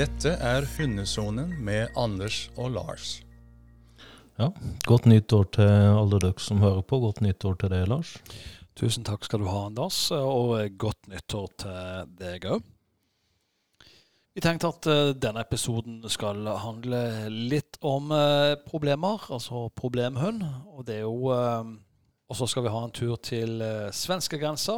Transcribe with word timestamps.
Dette 0.00 0.30
er 0.40 0.64
Hundesonen 0.78 1.50
med 1.60 1.90
Anders 1.98 2.46
og 2.56 2.70
Lars. 2.72 3.18
Ja, 4.40 4.46
Godt 4.88 5.04
nyttår 5.10 5.50
til 5.52 5.68
alle 5.68 6.20
dere 6.22 6.40
som 6.40 6.62
hører 6.64 6.80
på. 6.88 7.02
Godt 7.02 7.20
nyttår 7.20 7.58
til 7.60 7.68
deg, 7.74 7.84
Lars. 7.90 8.14
Tusen 8.80 9.04
takk 9.04 9.26
skal 9.28 9.42
du 9.42 9.50
ha, 9.50 9.66
Anders, 9.68 9.98
og 10.16 10.54
godt 10.80 11.10
nyttår 11.12 11.52
til 11.60 12.14
deg 12.16 12.48
òg. 12.48 12.64
Vi 14.32 14.40
tenkte 14.46 14.70
at 14.72 14.88
uh, 14.88 15.10
denne 15.20 15.44
episoden 15.44 16.00
skal 16.08 16.48
handle 16.48 17.02
litt 17.28 17.76
om 17.84 18.08
uh, 18.08 18.56
problemer, 18.64 19.28
altså 19.28 19.66
problemhund. 19.76 20.40
Og 20.78 20.86
det 20.88 21.02
er 21.02 21.04
jo 21.04 21.28
uh, 21.28 21.76
Og 22.30 22.38
så 22.38 22.46
skal 22.46 22.62
vi 22.62 22.70
ha 22.70 22.80
en 22.86 22.94
tur 22.94 23.16
til 23.26 23.58
uh, 23.58 23.90
svenskegrensa, 23.90 24.76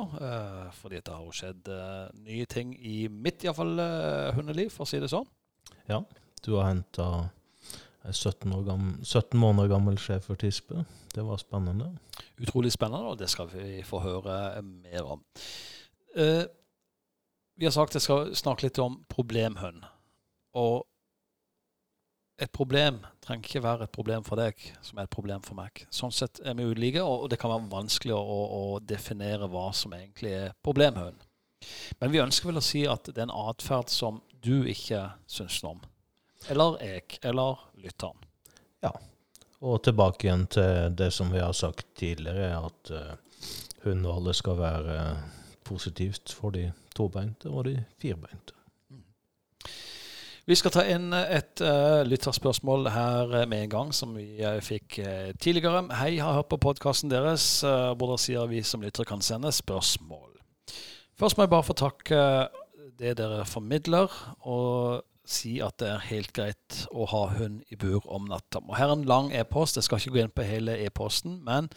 fordi 0.72 1.02
det 1.04 1.12
har 1.12 1.26
jo 1.26 1.34
skjedd 1.36 1.68
nye 2.24 2.46
ting 2.48 2.72
i 2.80 3.04
mitt 3.12 3.44
iallfall 3.44 3.74
uh, 3.76 4.32
hundeliv, 4.38 4.70
for 4.72 4.86
å 4.86 4.88
si 4.88 5.02
det 5.02 5.10
sånn. 5.12 5.28
Ja, 5.90 5.98
du 6.40 6.54
har 6.56 6.70
henta 6.70 7.08
17, 8.10 9.04
17, 9.04 9.38
måneder 9.38 9.68
gammel 9.68 9.98
schæfertispe. 10.00 10.86
Det 11.14 11.22
var 11.26 11.36
spennende. 11.36 11.92
Utrolig 12.40 12.72
spennende, 12.72 13.12
og 13.12 13.18
det 13.20 13.28
skal 13.30 13.50
vi 13.52 13.82
få 13.86 14.00
høre 14.02 14.62
mer 14.62 15.12
om. 15.18 15.22
Uh, 16.16 16.48
vi 17.56 17.68
har 17.68 17.74
sagt 17.74 17.92
at 17.92 18.00
jeg 18.00 18.08
skal 18.08 18.32
snakke 18.34 18.66
litt 18.66 18.80
om 18.82 19.02
problemhund. 19.12 19.84
Og 20.58 20.82
et 22.40 22.52
problem 22.52 23.00
trenger 23.22 23.46
ikke 23.46 23.62
være 23.62 23.86
et 23.86 23.92
problem 23.94 24.24
for 24.26 24.40
deg 24.40 24.58
som 24.82 24.98
er 24.98 25.06
et 25.06 25.12
problem 25.12 25.42
for 25.44 25.58
meg. 25.58 25.84
Sånn 25.94 26.14
sett 26.14 26.40
er 26.44 26.56
vi 26.58 26.66
ulike, 26.66 27.02
og 27.04 27.28
det 27.30 27.38
kan 27.40 27.52
være 27.52 27.70
vanskelig 27.70 28.16
å, 28.16 28.38
å 28.58 28.62
definere 28.80 29.50
hva 29.52 29.68
som 29.76 29.94
egentlig 29.96 30.34
er 30.38 30.56
problemhøen. 30.64 31.18
Men 32.00 32.10
vi 32.10 32.22
ønsker 32.22 32.50
vel 32.50 32.58
å 32.58 32.64
si 32.64 32.82
at 32.90 33.06
det 33.06 33.20
er 33.20 33.28
en 33.28 33.36
atferd 33.52 33.92
som 33.92 34.20
du 34.42 34.64
ikke 34.70 35.04
syns 35.30 35.60
noe 35.62 35.76
om. 35.76 35.82
Eller 36.50 36.78
jeg, 36.82 37.20
eller 37.22 37.60
lytteren. 37.78 38.24
Ja. 38.82 38.90
Og 39.62 39.78
tilbake 39.86 40.26
igjen 40.26 40.48
til 40.50 40.96
det 40.98 41.12
som 41.14 41.30
vi 41.30 41.38
har 41.38 41.54
sagt 41.54 41.86
tidligere, 41.98 42.56
at 42.58 42.90
uh, 42.90 43.12
hundeholdet 43.84 44.40
skal 44.40 44.58
være 44.58 44.96
uh, 44.98 45.22
positivt 45.62 46.34
for 46.34 46.50
de 46.56 46.72
tobeinte 46.96 47.50
og 47.52 47.68
de 47.70 47.76
firbeinte. 48.02 48.56
Vi 50.42 50.56
skal 50.58 50.72
ta 50.74 50.82
inn 50.90 51.12
et 51.14 51.60
uh, 51.62 52.02
lytterspørsmål 52.02 52.88
her 52.90 53.34
med 53.46 53.60
en 53.62 53.70
gang, 53.70 53.92
som 53.94 54.16
vi 54.16 54.40
uh, 54.42 54.56
fikk 54.58 54.98
uh, 54.98 55.28
tidligere. 55.38 55.84
Hei, 56.00 56.16
har 56.18 56.34
hørt 56.34 56.48
på 56.50 56.58
podkasten 56.64 57.12
deres, 57.12 57.44
hvor 57.62 58.08
dere 58.10 58.18
sier 58.18 58.50
vi 58.50 58.64
som 58.66 58.82
lyttere 58.82 59.06
kan 59.06 59.22
sende 59.22 59.52
spørsmål. 59.54 60.32
Først 61.14 61.38
må 61.38 61.46
jeg 61.46 61.52
bare 61.52 61.68
få 61.68 61.78
takke 61.78 62.18
det 62.98 63.14
dere 63.20 63.44
formidler, 63.46 64.10
og 64.42 65.06
si 65.22 65.60
at 65.62 65.78
det 65.78 65.92
er 65.92 66.06
helt 66.08 66.34
greit 66.34 66.82
å 66.90 67.06
ha 67.12 67.22
hund 67.36 67.62
i 67.70 67.78
bur 67.78 68.02
om 68.10 68.26
natta. 68.26 68.64
Og 68.66 68.74
Her 68.80 68.90
er 68.90 68.98
en 68.98 69.06
lang 69.06 69.30
e-post. 69.30 69.78
Jeg 69.78 69.86
skal 69.86 70.02
ikke 70.02 70.16
gå 70.16 70.24
inn 70.24 70.34
på 70.34 70.48
hele 70.48 70.74
e-posten, 70.82 71.38
men 71.46 71.70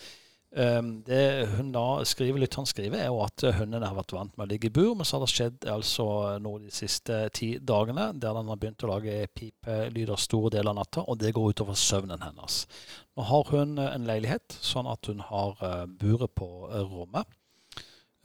det 0.55 1.23
hun 1.57 1.73
da 1.75 1.99
skriver, 2.07 2.39
lytteren 2.39 2.67
skriver, 2.69 3.01
er 3.03 3.09
jo 3.11 3.17
at 3.25 3.43
hundene 3.57 3.89
har 3.89 3.97
vært 3.97 4.13
vant 4.15 4.37
med 4.37 4.45
å 4.45 4.49
ligge 4.53 4.69
i 4.69 4.73
bur, 4.75 4.93
men 4.95 5.07
så 5.07 5.17
har 5.17 5.25
det 5.25 5.33
skjedd 5.33 5.67
altså 5.73 6.05
nå 6.39 6.53
de 6.63 6.71
siste 6.71 7.17
ti 7.35 7.49
dagene 7.59 8.07
der 8.15 8.37
den 8.37 8.51
har 8.51 8.61
begynt 8.61 8.85
å 8.87 8.91
lage 8.93 9.17
pipelyder 9.35 10.21
store 10.21 10.53
deler 10.55 10.71
av 10.71 10.79
natta, 10.79 11.03
og 11.03 11.19
det 11.19 11.33
går 11.35 11.51
utover 11.51 11.75
søvnen 11.79 12.23
hennes. 12.23 12.61
Nå 13.19 13.27
har 13.27 13.51
hun 13.51 13.79
en 13.83 14.07
leilighet, 14.07 14.55
sånn 14.63 14.87
at 14.91 15.11
hun 15.11 15.23
har 15.27 15.59
uh, 15.59 15.83
buret 15.87 16.31
på 16.39 16.49
uh, 16.71 16.81
rommet. 16.87 17.27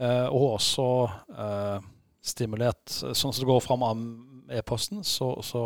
Uh, 0.00 0.30
og 0.30 0.54
også 0.54 0.86
stimulert, 2.20 2.82
sånn 2.90 3.32
som 3.32 3.40
det 3.40 3.48
går 3.48 3.62
fram 3.64 3.84
av 3.86 4.02
e-posten, 4.50 5.04
så, 5.06 5.32
så 5.46 5.62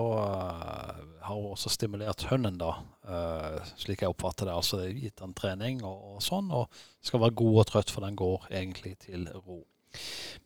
har 1.24 1.34
hun 1.34 1.52
også 1.54 1.72
stimulert 1.72 2.26
hunden, 2.30 2.58
da, 2.60 2.74
uh, 3.08 3.60
slik 3.80 4.04
jeg 4.04 4.12
oppfatter 4.12 4.48
det. 4.48 4.56
Altså 4.56 4.82
gitt 4.90 5.20
den 5.22 5.34
trening 5.36 5.82
og, 5.82 6.14
og, 6.14 6.18
sånn, 6.24 6.50
og 6.54 6.68
skal 7.04 7.22
være 7.24 7.38
god 7.40 7.60
og 7.62 7.68
trøtt, 7.70 7.92
for 7.94 8.06
den 8.06 8.18
går 8.18 8.48
egentlig 8.52 8.96
til 9.06 9.26
ro. 9.46 9.62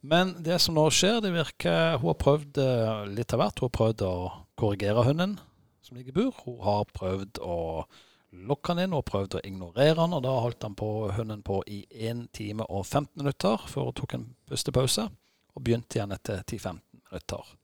Men 0.07 0.37
det 0.45 0.61
som 0.63 0.77
nå 0.77 0.85
skjer, 0.93 1.23
det 1.25 1.31
virker 1.33 1.97
Hun 2.03 2.11
har 2.11 2.19
prøvd 2.21 2.59
uh, 2.61 3.07
litt 3.09 3.33
av 3.33 3.41
hvert. 3.43 3.63
Hun 3.63 3.71
har 3.71 3.79
prøvd 3.79 4.05
å 4.05 4.15
korrigere 4.61 5.07
hunden 5.07 5.39
som 5.83 5.97
ligger 5.97 6.13
i 6.13 6.19
bur. 6.19 6.43
Hun 6.45 6.61
har 6.67 6.85
prøvd 6.93 7.41
å 7.43 7.59
lokke 8.49 8.75
han 8.75 8.83
inn 8.85 8.97
og 8.97 9.07
prøvd 9.09 9.39
å 9.39 9.45
ignorere 9.49 9.97
han, 10.03 10.13
og 10.13 10.23
da 10.27 10.35
holdt 10.45 10.67
han 10.67 10.77
på 10.79 11.09
hunden 11.17 11.41
på 11.47 11.63
i 11.67 11.81
1 11.89 12.27
time 12.37 12.67
og 12.69 12.85
15 12.85 13.23
minutter 13.23 13.65
før 13.71 13.89
hun 13.89 13.97
tok 13.97 14.15
en 14.19 14.27
pustepause, 14.51 15.09
og 15.59 15.65
begynte 15.67 15.99
igjen 15.99 16.15
etter 16.15 16.45
10-15 16.47 16.79
minutter. 17.11 17.57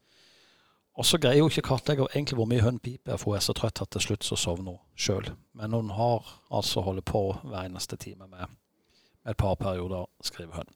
Og 0.94 1.06
så 1.06 1.18
greier 1.18 1.42
hun 1.42 1.50
ikke 1.50 1.66
kartlegge 1.66 2.06
egentlig 2.12 2.36
hvor 2.38 2.46
mye 2.50 2.62
hun 2.62 2.78
piper, 2.82 3.18
for 3.18 3.32
hun 3.32 3.40
er 3.40 3.46
så 3.46 3.54
trøtt 3.56 3.82
at 3.82 3.90
til 3.94 4.04
slutt 4.04 4.26
så 4.26 4.38
sovner 4.38 4.76
hun 4.76 4.82
sjøl. 4.94 5.32
Men 5.58 5.74
hun 5.74 5.90
har 5.96 6.28
altså 6.54 6.84
holdt 6.86 7.06
på 7.10 7.24
hver 7.42 7.64
eneste 7.64 7.98
time 7.98 8.28
med, 8.28 8.52
med 9.24 9.32
et 9.32 9.40
par 9.40 9.56
perioder, 9.58 10.06
skriver 10.22 10.62
hun. 10.62 10.70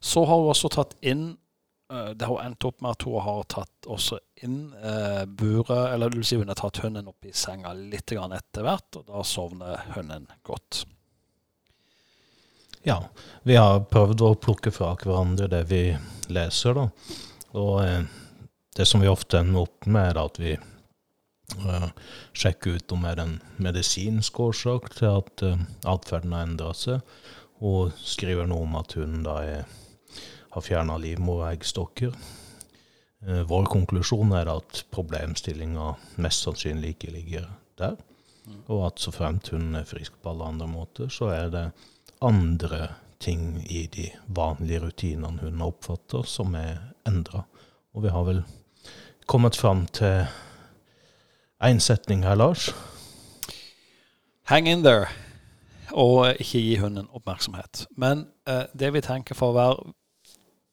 Så 0.00 0.26
har 0.28 0.42
hun 0.42 0.52
også 0.52 0.72
tatt 0.76 0.96
inn 1.00 1.30
eh, 1.92 2.12
Det 2.12 2.28
har 2.28 2.44
endt 2.44 2.68
opp 2.68 2.82
med 2.84 2.98
at 2.98 3.06
hun 3.08 3.24
har 3.24 3.42
tatt 3.48 3.88
også 3.88 4.18
inn 4.44 4.74
eh, 4.76 5.24
buret 5.24 5.94
Eller 5.94 6.10
det 6.10 6.20
vil 6.20 6.26
si 6.26 6.40
hun 6.40 6.52
har 6.52 6.58
tatt 6.58 6.82
hunden 6.84 7.08
opp 7.08 7.24
i 7.24 7.32
senga 7.32 7.72
litt 7.72 8.12
etter 8.12 8.66
hvert, 8.66 9.00
og 9.00 9.08
da 9.08 9.24
sovner 9.24 9.86
hunden 9.96 10.28
godt. 10.44 10.84
Ja, 12.82 12.98
vi 13.46 13.54
har 13.54 13.84
prøvd 13.86 14.24
å 14.26 14.32
plukke 14.42 14.72
fra 14.74 14.96
hverandre 14.98 15.46
det 15.46 15.60
vi 15.70 15.84
leser, 16.34 16.74
da. 16.74 16.88
Og 17.54 17.76
eh, 17.84 18.08
det 18.74 18.88
som 18.90 19.04
vi 19.04 19.10
ofte 19.10 19.38
ender 19.38 19.68
opp 19.68 19.86
med, 19.86 20.08
er 20.10 20.18
at 20.18 20.40
vi 20.42 20.56
eh, 20.56 21.86
sjekker 22.34 22.80
ut 22.80 22.94
om 22.96 23.06
det 23.06 23.12
er 23.12 23.22
en 23.22 23.36
medisinsk 23.62 24.40
årsak 24.42 24.90
til 24.96 25.20
at 25.20 25.44
eh, 25.46 25.62
atferden 25.92 26.34
har 26.34 26.48
endra 26.48 26.72
seg, 26.74 27.06
og 27.62 27.94
skriver 28.02 28.50
noe 28.50 28.66
om 28.66 28.74
at 28.80 28.98
hun 28.98 29.20
da 29.28 29.36
er, 29.46 29.78
har 30.56 30.66
fjerna 30.66 30.98
livmor 30.98 31.44
og 31.44 31.52
eggstokker. 31.52 32.18
Eh, 33.28 33.44
vår 33.46 33.70
konklusjon 33.70 34.34
er 34.40 34.50
at 34.56 34.82
problemstillinga 34.90 35.92
mest 36.24 36.48
sannsynlig 36.48 36.96
ikke 36.96 37.14
ligger 37.14 37.46
der, 37.78 37.94
og 38.66 38.88
at 38.90 39.06
så 39.06 39.14
fremt 39.14 39.54
hun 39.54 39.70
er 39.78 39.86
frisk 39.86 40.18
på 40.18 40.34
alle 40.34 40.50
andre 40.50 40.66
måter, 40.66 41.06
så 41.14 41.30
er 41.30 41.54
det 41.54 41.66
andre 42.22 42.88
ting 43.22 43.62
i 43.70 43.86
de 43.86 44.08
vanlige 44.26 44.80
rutinene 44.82 45.42
hun 45.42 45.62
oppfatter, 45.62 46.26
som 46.26 46.54
er 46.58 46.78
endra. 47.06 47.44
Og 47.94 48.06
vi 48.06 48.12
har 48.14 48.24
vel 48.26 48.42
kommet 49.30 49.56
fram 49.56 49.86
til 49.86 50.26
én 51.62 51.80
setning 51.80 52.24
her, 52.26 52.34
Lars. 52.34 52.72
Hang 54.50 54.68
in 54.68 54.82
there, 54.82 55.06
og 55.92 56.34
ikke 56.40 56.60
gi 56.60 56.76
hunden 56.82 57.08
oppmerksomhet. 57.14 57.86
Men 57.96 58.26
eh, 58.48 58.64
det 58.74 58.90
vi 58.94 59.04
tenker 59.04 59.38
for 59.38 59.52
å 59.52 59.58
være, 59.58 59.92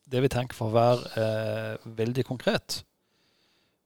det 0.09 0.23
vi 0.25 0.31
tenker 0.33 0.57
for 0.57 0.71
å 0.71 0.77
være 0.77 1.11
eh, 1.21 1.91
veldig 1.99 2.25
konkret, 2.25 2.81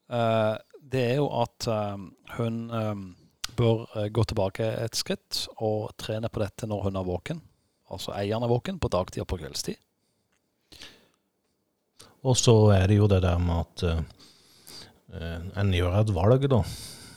eh, 0.08 0.56
det 0.94 1.04
er 1.10 1.20
jo 1.20 1.28
at 1.44 1.68
eh, 1.68 2.06
hun 2.38 2.62
eh, 2.72 3.04
bør 3.58 3.84
eh, 3.98 4.08
gå 4.14 4.24
tilbake 4.24 4.70
et 4.86 4.96
skritt 4.96 5.44
og 5.58 5.92
trene 6.00 6.32
på 6.32 6.42
dette 6.44 6.70
når 6.70 6.88
hun 6.88 7.02
er 7.02 7.10
våken. 7.10 7.44
Altså 7.94 8.14
eieren 8.18 8.44
er 8.44 8.52
våken 8.52 8.82
på 8.82 8.92
dagtid 8.92 9.24
og 9.24 9.30
på 9.32 9.40
kveldstid. 9.42 9.80
Og 12.24 12.38
så 12.40 12.56
er 12.76 12.88
det 12.88 12.98
jo 12.98 13.08
det 13.12 13.22
der 13.24 13.40
med 13.42 13.66
at 13.66 14.04
Eh, 15.14 15.42
en 15.60 15.74
gjør 15.74 16.00
et 16.00 16.14
valg, 16.16 16.48
da. 16.50 16.64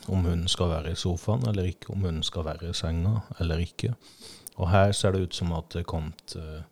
Om 0.06 0.26
hun 0.28 0.44
skal 0.50 0.70
være 0.70 0.92
i 0.92 0.98
sofaen 0.98 1.46
eller 1.48 1.66
ikke, 1.72 1.90
om 1.94 2.04
hun 2.06 2.22
skal 2.22 2.44
være 2.46 2.70
i 2.70 2.76
senga 2.76 3.20
eller 3.40 3.62
ikke. 3.62 3.94
Og 4.56 4.70
her 4.70 4.92
ser 4.92 5.16
det 5.16 5.26
ut 5.26 5.34
som 5.34 5.52
at 5.56 5.72
det 5.74 5.86
kom 5.88 6.12
til 6.30 6.62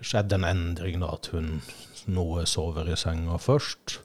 skjedde 0.00 0.36
en 0.36 0.48
endring, 0.48 0.98
da. 1.00 1.12
At 1.14 1.30
hun 1.32 1.60
noe 2.06 2.46
sover 2.48 2.88
i 2.90 2.96
senga 2.98 3.38
først, 3.40 4.00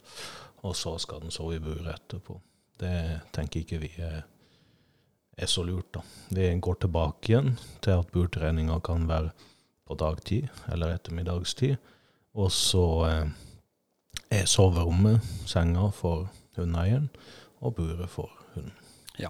og 0.61 0.75
så 0.77 0.97
skal 1.01 1.23
den 1.23 1.33
sove 1.33 1.57
i 1.57 1.63
buret 1.63 1.89
etterpå. 1.95 2.37
Det 2.81 3.21
tenker 3.33 3.63
ikke 3.63 3.81
vi 3.81 3.91
er, 4.01 4.21
er, 5.41 5.49
så 5.49 5.63
lurt, 5.65 5.89
da. 5.93 6.01
Vi 6.29 6.49
går 6.61 6.81
tilbake 6.83 7.31
igjen 7.31 7.55
til 7.81 7.97
at 7.99 8.11
burtreninga 8.13 8.79
kan 8.85 9.07
være 9.09 9.31
på 9.87 9.97
dagtid 9.99 10.47
eller 10.71 10.95
ettermiddagstid. 10.95 11.75
Og 12.39 12.51
så 12.55 12.85
eh, 13.09 13.25
er 14.31 14.45
soverommet 14.47 15.19
senga 15.49 15.89
for 15.95 16.29
hundeeieren, 16.55 17.09
og 17.61 17.75
buret 17.75 18.09
for 18.09 18.31
hunden. 18.53 18.77
Ja, 19.19 19.29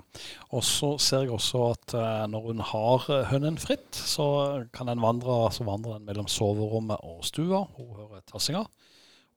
og 0.53 0.63
så 0.63 0.93
ser 1.01 1.25
jeg 1.25 1.33
også 1.33 1.63
at 1.73 1.95
uh, 1.97 2.23
når 2.29 2.45
hun 2.45 2.61
har 2.63 3.07
eh, 3.11 3.25
hunden 3.31 3.57
fritt, 3.59 3.95
så 3.97 4.63
kan 4.73 4.87
den 4.91 5.01
vandre, 5.01 5.49
så 5.51 5.65
vandrer 5.67 5.97
den 5.97 6.05
mellom 6.07 6.29
soverommet 6.31 7.01
og 7.03 7.25
stua. 7.27 7.65
Hun 7.75 7.89
hører 7.97 8.21
tassinga. 8.29 8.61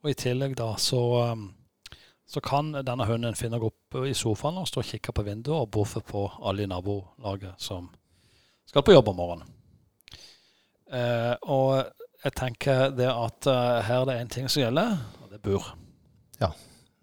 Og 0.04 0.12
i 0.12 0.18
tillegg 0.20 0.54
da 0.60 0.74
så, 0.78 1.00
så 2.26 2.40
kan 2.40 2.72
denne 2.72 3.06
hunden 3.06 3.36
finne 3.36 3.60
opp 3.62 3.98
i 4.06 4.14
sofaen 4.16 4.58
og 4.60 4.68
stå 4.68 4.80
og 4.80 4.88
kikke 4.88 5.12
på 5.12 5.24
vinduet 5.26 5.58
og 5.58 5.70
boffe 5.76 6.00
på 6.04 6.24
alle 6.42 6.64
i 6.64 6.70
nabolaget 6.70 7.60
som 7.60 7.90
skal 8.68 8.82
på 8.82 8.94
jobb 8.94 9.10
om 9.12 9.18
morgenen. 9.20 9.50
Eh, 10.94 11.34
og 11.52 11.84
jeg 12.24 12.36
tenker 12.38 12.94
det 12.96 13.10
at 13.10 13.48
uh, 13.50 13.82
her 13.84 14.02
er 14.02 14.06
det 14.08 14.14
én 14.22 14.30
ting 14.32 14.46
som 14.48 14.62
gjelder, 14.62 14.96
og 15.20 15.28
det 15.28 15.36
er 15.36 15.44
bur. 15.44 15.66
Ja, 16.40 16.54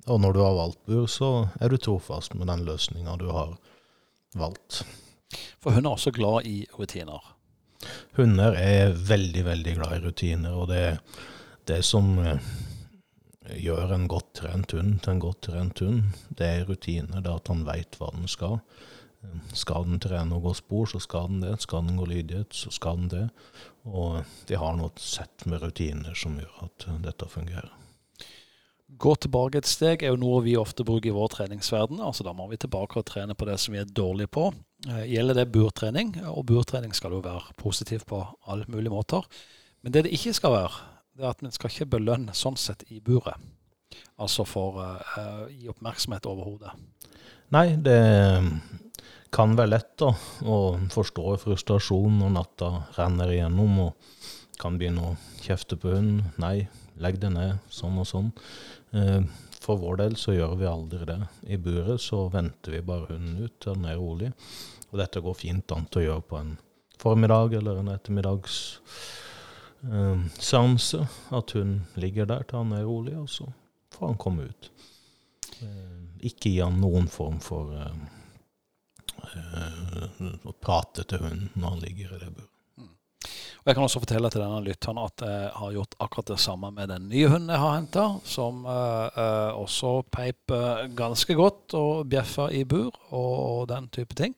Og 0.10 0.18
når 0.22 0.34
du 0.34 0.40
har 0.42 0.56
valgt 0.58 0.80
bur, 0.86 1.06
så 1.06 1.48
er 1.62 1.70
du 1.70 1.78
trofast 1.78 2.34
med 2.34 2.48
den 2.50 2.64
løsninga 2.66 3.16
du 3.22 3.28
har 3.30 3.54
valgt. 4.34 4.82
For 5.62 5.72
hun 5.72 5.86
er 5.86 5.94
også 5.94 6.12
glad 6.12 6.48
i 6.50 6.66
rutiner. 6.74 7.22
Hunder 8.18 8.58
er 8.58 8.96
veldig, 8.98 9.46
veldig 9.46 9.76
glad 9.78 9.94
i 9.98 10.02
rutiner, 10.08 10.58
og 10.58 10.68
det, 10.74 10.98
det 11.70 11.84
som 11.86 12.18
eh, 12.18 12.42
gjør 13.58 13.94
en 13.96 14.08
godt 14.12 14.34
trent 14.42 14.74
hund 14.76 15.00
til 15.02 15.14
en 15.16 15.22
godt 15.24 15.42
trent 15.48 15.84
hund, 15.84 16.02
det 16.38 16.48
er 16.48 16.66
rutiner. 16.70 17.22
Det 17.22 17.30
er 17.30 17.38
at 17.40 17.52
han 17.52 17.66
veit 17.68 18.00
hva 18.00 18.12
den 18.16 18.30
skal. 18.32 18.60
Skal 19.54 19.86
den 19.86 20.00
trene 20.02 20.38
og 20.38 20.48
gå 20.48 20.54
spor, 20.58 20.88
så 20.90 21.02
skal 21.04 21.30
den 21.30 21.44
det. 21.44 21.54
Skal 21.62 21.86
den 21.86 22.00
gå 22.00 22.08
lydighet, 22.10 22.56
så 22.58 22.74
skal 22.74 22.98
den 23.04 23.12
det. 23.12 23.28
Og 23.86 24.24
de 24.50 24.58
har 24.58 24.78
noe 24.78 24.92
sett 25.02 25.46
med 25.46 25.62
rutiner 25.62 26.18
som 26.18 26.40
gjør 26.42 26.66
at 26.66 26.88
dette 27.06 27.30
fungerer. 27.30 27.70
Gå 29.02 29.14
tilbake 29.24 29.62
et 29.62 29.70
steg 29.70 30.02
er 30.04 30.12
jo 30.12 30.20
noe 30.20 30.42
vi 30.44 30.58
ofte 30.60 30.84
bruker 30.84 31.12
i 31.12 31.16
vår 31.16 31.30
treningsverden. 31.32 32.02
altså 32.04 32.26
Da 32.28 32.34
må 32.36 32.50
vi 32.52 32.60
tilbake 32.60 33.00
og 33.00 33.06
trene 33.08 33.38
på 33.38 33.48
det 33.48 33.56
som 33.62 33.76
vi 33.76 33.80
er 33.80 33.88
dårlige 33.88 34.28
på. 34.28 34.50
Eh, 34.90 35.06
gjelder 35.14 35.38
det 35.38 35.52
burtrening, 35.54 36.16
og 36.28 36.46
burtrening 36.50 36.94
skal 36.98 37.16
jo 37.16 37.22
være 37.24 37.56
positiv 37.62 38.04
på 38.10 38.20
alle 38.48 38.66
mulige 38.68 38.92
måter. 38.92 39.24
Men 39.82 39.94
det 39.94 40.04
det 40.06 40.14
ikke 40.18 40.34
skal 40.34 40.52
være, 40.58 40.82
det 41.18 41.26
er 41.26 41.34
at 41.34 41.44
vi 41.44 41.52
skal 41.54 41.74
ikke 41.74 41.92
belønne 41.98 42.36
sånn 42.38 42.58
sett 42.60 42.86
i 42.90 43.02
buret. 43.04 43.36
Altså 44.22 44.46
for 44.48 44.80
å 44.80 44.88
uh, 45.02 45.46
gi 45.52 45.70
oppmerksomhet 45.72 46.28
over 46.30 46.48
hodet. 46.48 46.74
Nei, 47.52 47.74
det 47.84 48.00
kan 49.36 49.56
være 49.58 49.74
lett 49.74 49.94
da, 50.00 50.12
å 50.48 50.58
forstå 50.92 51.36
frustrasjon 51.42 52.20
når 52.22 52.34
natta 52.36 52.72
renner 52.98 53.34
igjennom 53.34 53.80
og 53.88 54.22
kan 54.62 54.78
begynne 54.80 55.12
å 55.12 55.18
kjefte 55.42 55.78
på 55.80 55.92
hunden. 55.92 56.32
Nei, 56.40 56.68
legg 57.02 57.20
det 57.20 57.32
ned, 57.34 57.60
sånn 57.74 58.00
og 58.00 58.08
sånn. 58.08 58.32
Uh, 58.96 59.24
for 59.62 59.82
vår 59.82 60.00
del 60.02 60.16
så 60.18 60.34
gjør 60.34 60.56
vi 60.58 60.70
aldri 60.70 61.06
det. 61.10 61.20
I 61.54 61.60
buret 61.62 62.02
så 62.02 62.24
venter 62.34 62.78
vi 62.78 62.86
bare 62.86 63.12
hunden 63.12 63.44
ut 63.44 63.60
til 63.62 63.76
den 63.76 63.90
er 63.92 64.00
rolig. 64.00 64.32
Og 64.92 65.00
dette 65.00 65.22
går 65.24 65.38
fint 65.38 65.76
an 65.76 65.86
til 65.92 66.02
å 66.02 66.08
gjøre 66.08 66.28
på 66.28 66.40
en 66.40 66.56
formiddag 67.02 67.58
eller 67.60 67.82
en 67.82 67.92
ettermiddags 67.94 68.58
eh, 69.84 70.24
seanse. 70.40 71.08
At 71.32 71.52
hun 71.58 71.82
ligger 71.96 72.26
der 72.30 72.44
til 72.44 72.58
han 72.64 72.72
er 72.78 72.86
rolig, 72.86 73.18
og 73.18 73.30
så 73.30 73.50
får 73.96 74.08
han 74.08 74.22
komme 74.22 74.50
ut. 74.50 74.72
Eh, 75.62 76.26
ikke 76.32 76.50
gi 76.50 76.60
han 76.62 76.80
noen 76.82 77.10
form 77.12 77.40
for 77.44 77.74
eh, 77.76 77.96
å 80.48 80.54
prate 80.62 81.06
til 81.06 81.22
hunden 81.26 81.52
når 81.56 81.76
han 81.76 81.84
ligger 81.86 82.16
i 82.16 82.24
det 82.24 82.32
buret. 82.32 82.48
Og 83.62 83.70
Jeg 83.70 83.78
kan 83.78 83.86
også 83.86 84.00
fortelle 84.02 84.30
til 84.34 84.42
denne 84.42 84.64
lytteren 84.66 84.98
at 84.98 85.22
jeg 85.22 85.50
har 85.54 85.74
gjort 85.76 85.92
akkurat 86.02 86.32
det 86.32 86.40
samme 86.42 86.72
med 86.74 86.90
den 86.90 87.04
nye 87.12 87.28
hunden 87.30 87.54
jeg 87.54 87.62
har 87.62 87.76
henta, 87.76 88.06
som 88.26 88.64
uh, 88.66 89.06
uh, 89.14 89.52
også 89.54 89.92
peip 90.10 90.50
uh, 90.50 90.88
ganske 90.98 91.36
godt 91.38 91.76
og 91.78 92.10
bjeffa 92.10 92.48
i 92.58 92.64
bur 92.66 92.90
og, 93.12 93.36
og, 93.38 93.68
den 93.70 93.86
type 93.94 94.18
ting. 94.18 94.34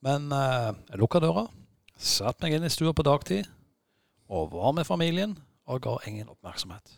Men 0.00 0.32
jeg 0.32 1.00
lukka 1.02 1.20
døra, 1.20 1.44
satte 2.00 2.46
meg 2.46 2.56
inn 2.56 2.64
i 2.64 2.72
stua 2.72 2.96
på 2.96 3.04
dagtid 3.04 3.44
og 4.28 4.52
var 4.52 4.72
med 4.72 4.84
familien 4.84 5.36
og 5.66 5.82
ga 5.82 5.96
ingen 6.06 6.28
oppmerksomhet. 6.28 6.96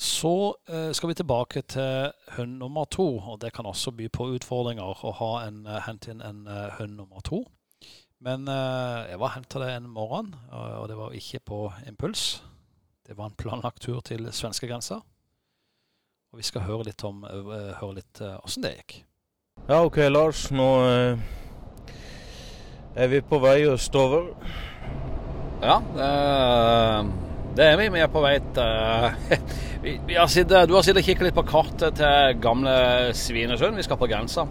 Så 0.00 0.54
eh, 0.68 0.92
skal 0.96 1.10
vi 1.10 1.14
tilbake 1.14 1.62
til 1.68 2.12
hund 2.36 2.56
nummer 2.58 2.84
to, 2.84 3.18
og 3.18 3.40
det 3.40 3.52
kan 3.52 3.66
også 3.68 3.92
by 3.92 4.08
på 4.12 4.30
utfordringer 4.36 5.04
å 5.04 5.12
ha 5.18 5.32
en, 5.44 5.66
eh, 5.66 5.80
hente 5.84 6.10
inn 6.12 6.22
en 6.24 6.46
hund 6.78 6.96
nummer 6.96 7.20
to. 7.24 7.44
Men 8.20 8.44
jeg 8.44 9.16
var 9.16 9.32
henta 9.32 9.62
det 9.62 9.70
en 9.72 9.86
morgen, 9.88 10.34
og 10.52 10.88
det 10.90 10.96
var 10.98 11.14
ikke 11.16 11.38
på 11.40 11.60
impuls. 11.88 12.42
Det 13.08 13.16
var 13.16 13.30
en 13.30 13.36
planlagt 13.40 13.80
tur 13.80 14.00
til 14.04 14.28
svenskegrensa. 14.28 14.98
Og 16.28 16.36
vi 16.36 16.44
skal 16.44 16.66
høre 16.66 16.84
litt 16.90 17.00
om 17.08 17.24
høre 17.24 17.94
litt 17.96 18.20
åssen 18.20 18.66
det 18.66 18.74
gikk. 18.74 18.98
Ja, 19.70 19.80
OK, 19.86 19.96
Lars. 20.12 20.50
Nå 20.52 20.68
er 22.94 23.08
vi 23.08 23.20
på 23.24 23.40
vei 23.40 23.64
østover. 23.70 24.34
Ja, 25.60 25.76
det, 27.56 27.64
er 27.64 27.76
vi. 27.76 27.88
Vi 27.92 28.00
er 28.00 28.08
på 28.08 28.22
vei 28.24 28.38
til 28.56 30.24
sittet, 30.32 30.70
du 30.70 30.72
har 30.72 30.84
sittet 30.86 31.02
og 31.02 31.04
kikket 31.04 31.26
litt 31.26 31.36
på 31.36 31.44
kartet 31.48 31.98
til 32.00 32.40
gamle 32.40 32.72
Svinesund. 33.16 33.76
Vi 33.76 33.84
skal 33.84 34.00
på 34.00 34.08
grensa. 34.08 34.46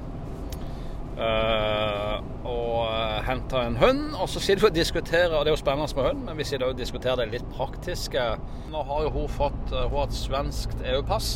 Uh, 1.20 2.22
og 2.48 2.76
uh, 2.86 3.18
hente 3.26 3.66
en 3.72 3.80
hund. 3.82 4.04
Og 4.22 4.30
så 4.30 4.40
sitter 4.44 4.68
vi 4.68 4.70
og 4.70 4.78
diskuterer, 4.78 5.34
og 5.34 5.44
det 5.48 5.52
er 5.52 5.58
jo 5.58 5.64
spennende 5.64 5.98
med 5.98 6.08
hund, 6.12 6.24
men 6.30 6.38
vi 6.38 6.46
sitter 6.46 6.70
og 6.70 6.78
diskuterer 6.78 7.24
det 7.24 7.34
litt 7.34 7.50
praktiske. 7.58 8.30
Nå 8.70 8.86
har 8.92 9.04
jo 9.08 9.14
hun 9.18 9.28
fått 9.34 9.74
hun 9.74 9.98
har 9.98 10.06
et 10.06 10.16
svenskt 10.16 10.86
EU-pass. 10.94 11.34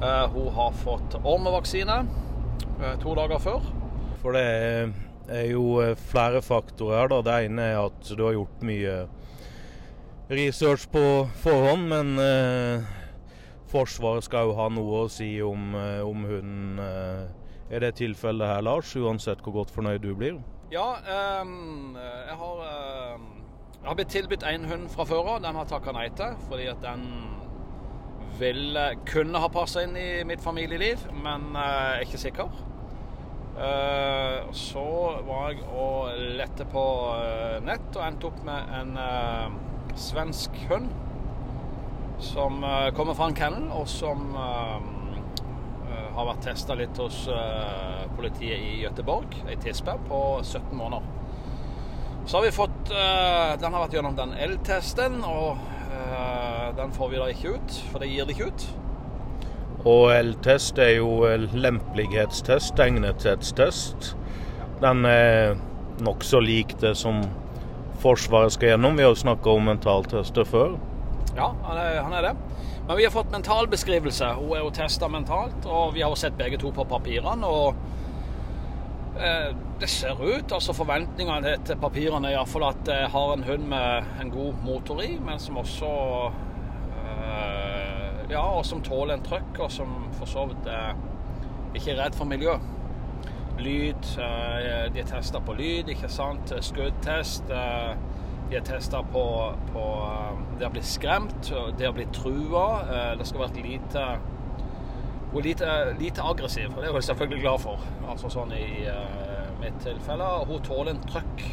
Hun 0.00 0.48
har 0.56 0.78
fått 0.80 1.18
ormevaksine 1.20 2.04
to 3.02 3.18
dager 3.18 3.42
før. 3.42 3.66
For 4.22 4.32
det 4.38 5.09
er 5.30 5.50
jo 5.52 5.94
flere 6.10 6.42
faktorer 6.42 7.10
da. 7.12 7.20
Det 7.24 7.36
ene 7.46 7.70
er 7.72 7.80
at 7.86 8.10
du 8.10 8.24
har 8.26 8.36
gjort 8.36 8.64
mye 8.66 8.94
research 10.30 10.86
på 10.90 11.04
forhånd, 11.42 11.88
men 11.90 12.18
eh, 12.22 12.88
Forsvaret 13.70 14.26
skal 14.26 14.48
jo 14.48 14.56
ha 14.58 14.66
noe 14.72 15.04
å 15.04 15.10
si 15.10 15.28
om, 15.42 15.74
eh, 15.78 16.00
om 16.06 16.24
hunden. 16.26 16.78
Eh, 16.82 17.74
er 17.74 17.84
det 17.84 17.96
tilfellet 18.00 18.50
her, 18.50 18.64
Lars, 18.66 18.94
uansett 18.98 19.42
hvor 19.44 19.60
godt 19.60 19.70
fornøyd 19.74 20.02
du 20.02 20.10
blir? 20.18 20.40
Ja, 20.70 20.88
um, 21.42 21.94
jeg, 21.98 22.34
har, 22.38 22.64
um, 23.14 23.28
jeg 23.76 23.86
har 23.86 23.98
blitt 23.98 24.10
tilbudt 24.14 24.46
én 24.46 24.66
hund 24.70 24.88
fra 24.90 25.06
før 25.06 25.36
av. 25.36 25.42
Den 25.42 25.58
har 25.58 25.70
takka 25.70 25.94
nei 25.94 26.08
til, 26.18 26.34
fordi 26.50 26.66
at 26.70 26.82
den 26.82 27.06
ville 28.40 28.84
kunne 29.06 29.42
ha 29.42 29.50
passa 29.50 29.84
inn 29.86 29.94
i 29.98 30.24
mitt 30.26 30.42
familieliv, 30.42 31.06
men 31.14 31.50
uh, 31.54 31.62
jeg 31.62 31.94
er 31.94 32.06
ikke 32.08 32.22
sikker. 32.26 32.60
Uh, 33.60 34.48
så 34.56 34.82
var 35.26 35.50
jeg 35.50 35.66
og 35.68 36.20
lette 36.38 36.64
på 36.72 36.82
nett 37.66 37.90
og 37.92 38.04
endte 38.06 38.30
opp 38.30 38.38
med 38.46 38.72
en 38.78 38.94
svensk 40.00 40.56
hund 40.70 40.88
som 42.24 42.64
kommer 42.96 43.16
fra 43.16 43.28
en 43.30 43.36
kennel, 43.36 43.66
og 43.72 43.86
som 43.88 44.34
har 44.36 46.26
vært 46.28 46.42
testa 46.44 46.76
litt 46.76 46.98
hos 47.00 47.22
politiet 48.16 48.60
i 48.60 48.74
Gøteborg, 48.82 49.38
i 49.48 49.56
Tisberg, 49.60 50.04
på 50.08 50.20
17 50.44 50.76
måneder. 50.76 51.06
Så 52.26 52.36
har 52.36 52.44
vi 52.44 52.52
fått 52.52 52.92
Den 52.92 53.72
har 53.72 53.86
vært 53.86 53.96
gjennom 53.96 54.18
den 54.20 54.36
el-testen, 54.36 55.16
og 55.24 55.56
den 56.76 56.92
får 56.92 57.12
vi 57.14 57.22
da 57.22 57.30
ikke 57.32 57.56
ut, 57.56 57.80
for 57.88 58.04
det 58.04 58.12
gir 58.12 58.28
det 58.28 58.36
ikke 58.36 58.50
ut. 58.52 58.68
Og 59.88 60.10
L-test 60.12 60.78
er 60.78 60.98
jo 60.98 61.24
lempelighetstest, 61.56 62.80
egnethetstest. 62.84 64.14
Den 64.82 65.06
er 65.08 65.54
nokså 66.04 66.40
lik 66.44 66.76
det 66.80 66.96
som 67.00 67.22
Forsvaret 68.00 68.52
skal 68.52 68.74
gjennom. 68.74 68.96
Vi 68.96 69.04
har 69.04 69.12
jo 69.12 69.20
snakka 69.20 69.52
om 69.52 69.66
mentaltester 69.68 70.46
før. 70.48 70.76
Ja, 71.36 71.50
han 71.64 71.78
er, 71.78 71.98
han 72.00 72.14
er, 72.16 72.30
det. 72.30 72.76
Men 72.88 72.96
vi 72.96 73.04
har 73.04 73.12
fått 73.12 73.32
mentalbeskrivelse. 73.32 74.32
Hun 74.38 74.54
er 74.56 74.64
jo 74.64 74.70
testa 74.74 75.08
mentalt, 75.08 75.66
og 75.66 75.94
vi 75.94 76.04
har 76.04 76.12
jo 76.12 76.18
sett 76.18 76.38
begge 76.38 76.58
to 76.60 76.72
på 76.76 76.86
papirene. 76.88 77.46
og 77.46 77.76
eh, 79.20 79.52
det 79.80 79.88
ser 79.88 80.20
ut, 80.20 80.52
altså 80.52 80.72
Forventningene 80.76 81.56
til 81.64 81.80
papirene 81.80 82.28
er 82.28 82.38
iallfall 82.38 82.66
at 82.70 82.88
jeg 82.88 83.12
har 83.12 83.32
en 83.32 83.44
hund 83.44 83.68
med 83.68 84.16
en 84.20 84.32
god 84.32 84.64
motor 84.64 85.00
i, 85.04 85.14
men 85.24 85.40
som 85.40 85.60
også 85.60 85.92
eh, 85.92 86.40
Ja, 88.30 88.44
og 88.58 88.66
som 88.66 88.82
tåler 88.82 89.16
en 89.16 89.24
trøkk, 89.26 89.58
og 89.58 89.72
som 89.74 90.04
for 90.14 90.30
så 90.30 90.44
vidt 90.46 90.68
er 90.70 90.94
ikke 91.74 91.90
er 91.96 92.04
redd 92.04 92.18
for 92.18 92.24
miljø. 92.30 92.58
lyd. 93.60 94.06
Eh, 94.18 94.86
de 94.94 95.00
er 95.00 95.04
testa 95.06 95.38
på 95.44 95.52
lyd, 95.52 95.88
ikke 95.92 96.08
sant. 96.08 96.52
Skuddtest. 96.64 97.50
Eh, 97.50 97.96
de 98.50 98.56
er 98.56 98.62
testa 98.64 99.02
på, 99.02 99.24
på, 99.72 99.82
eh, 100.06 100.38
det 100.58 100.66
å 100.66 100.70
bli 100.72 100.82
skremt, 100.82 101.50
det 101.78 101.88
å 101.88 101.92
bli 101.92 102.06
trua. 102.14 103.16
Det 103.18 103.26
skal 103.26 103.40
være 103.40 103.66
lite 103.66 104.06
Hun 105.30 105.38
er 105.38 105.42
lite, 105.42 105.66
lite 106.00 106.22
aggressiv, 106.22 106.70
og 106.70 106.80
det 106.82 106.88
er 106.88 106.92
hun 106.92 107.02
selvfølgelig 107.02 107.42
glad 107.42 107.60
for. 107.60 107.78
Altså 108.08 108.28
sånn 108.28 108.52
i 108.52 108.88
mitt 109.60 109.76
tilfelle. 109.84 110.26
Hun 110.46 110.62
tåler 110.62 110.90
en 110.90 111.04
trøkk. 111.06 111.44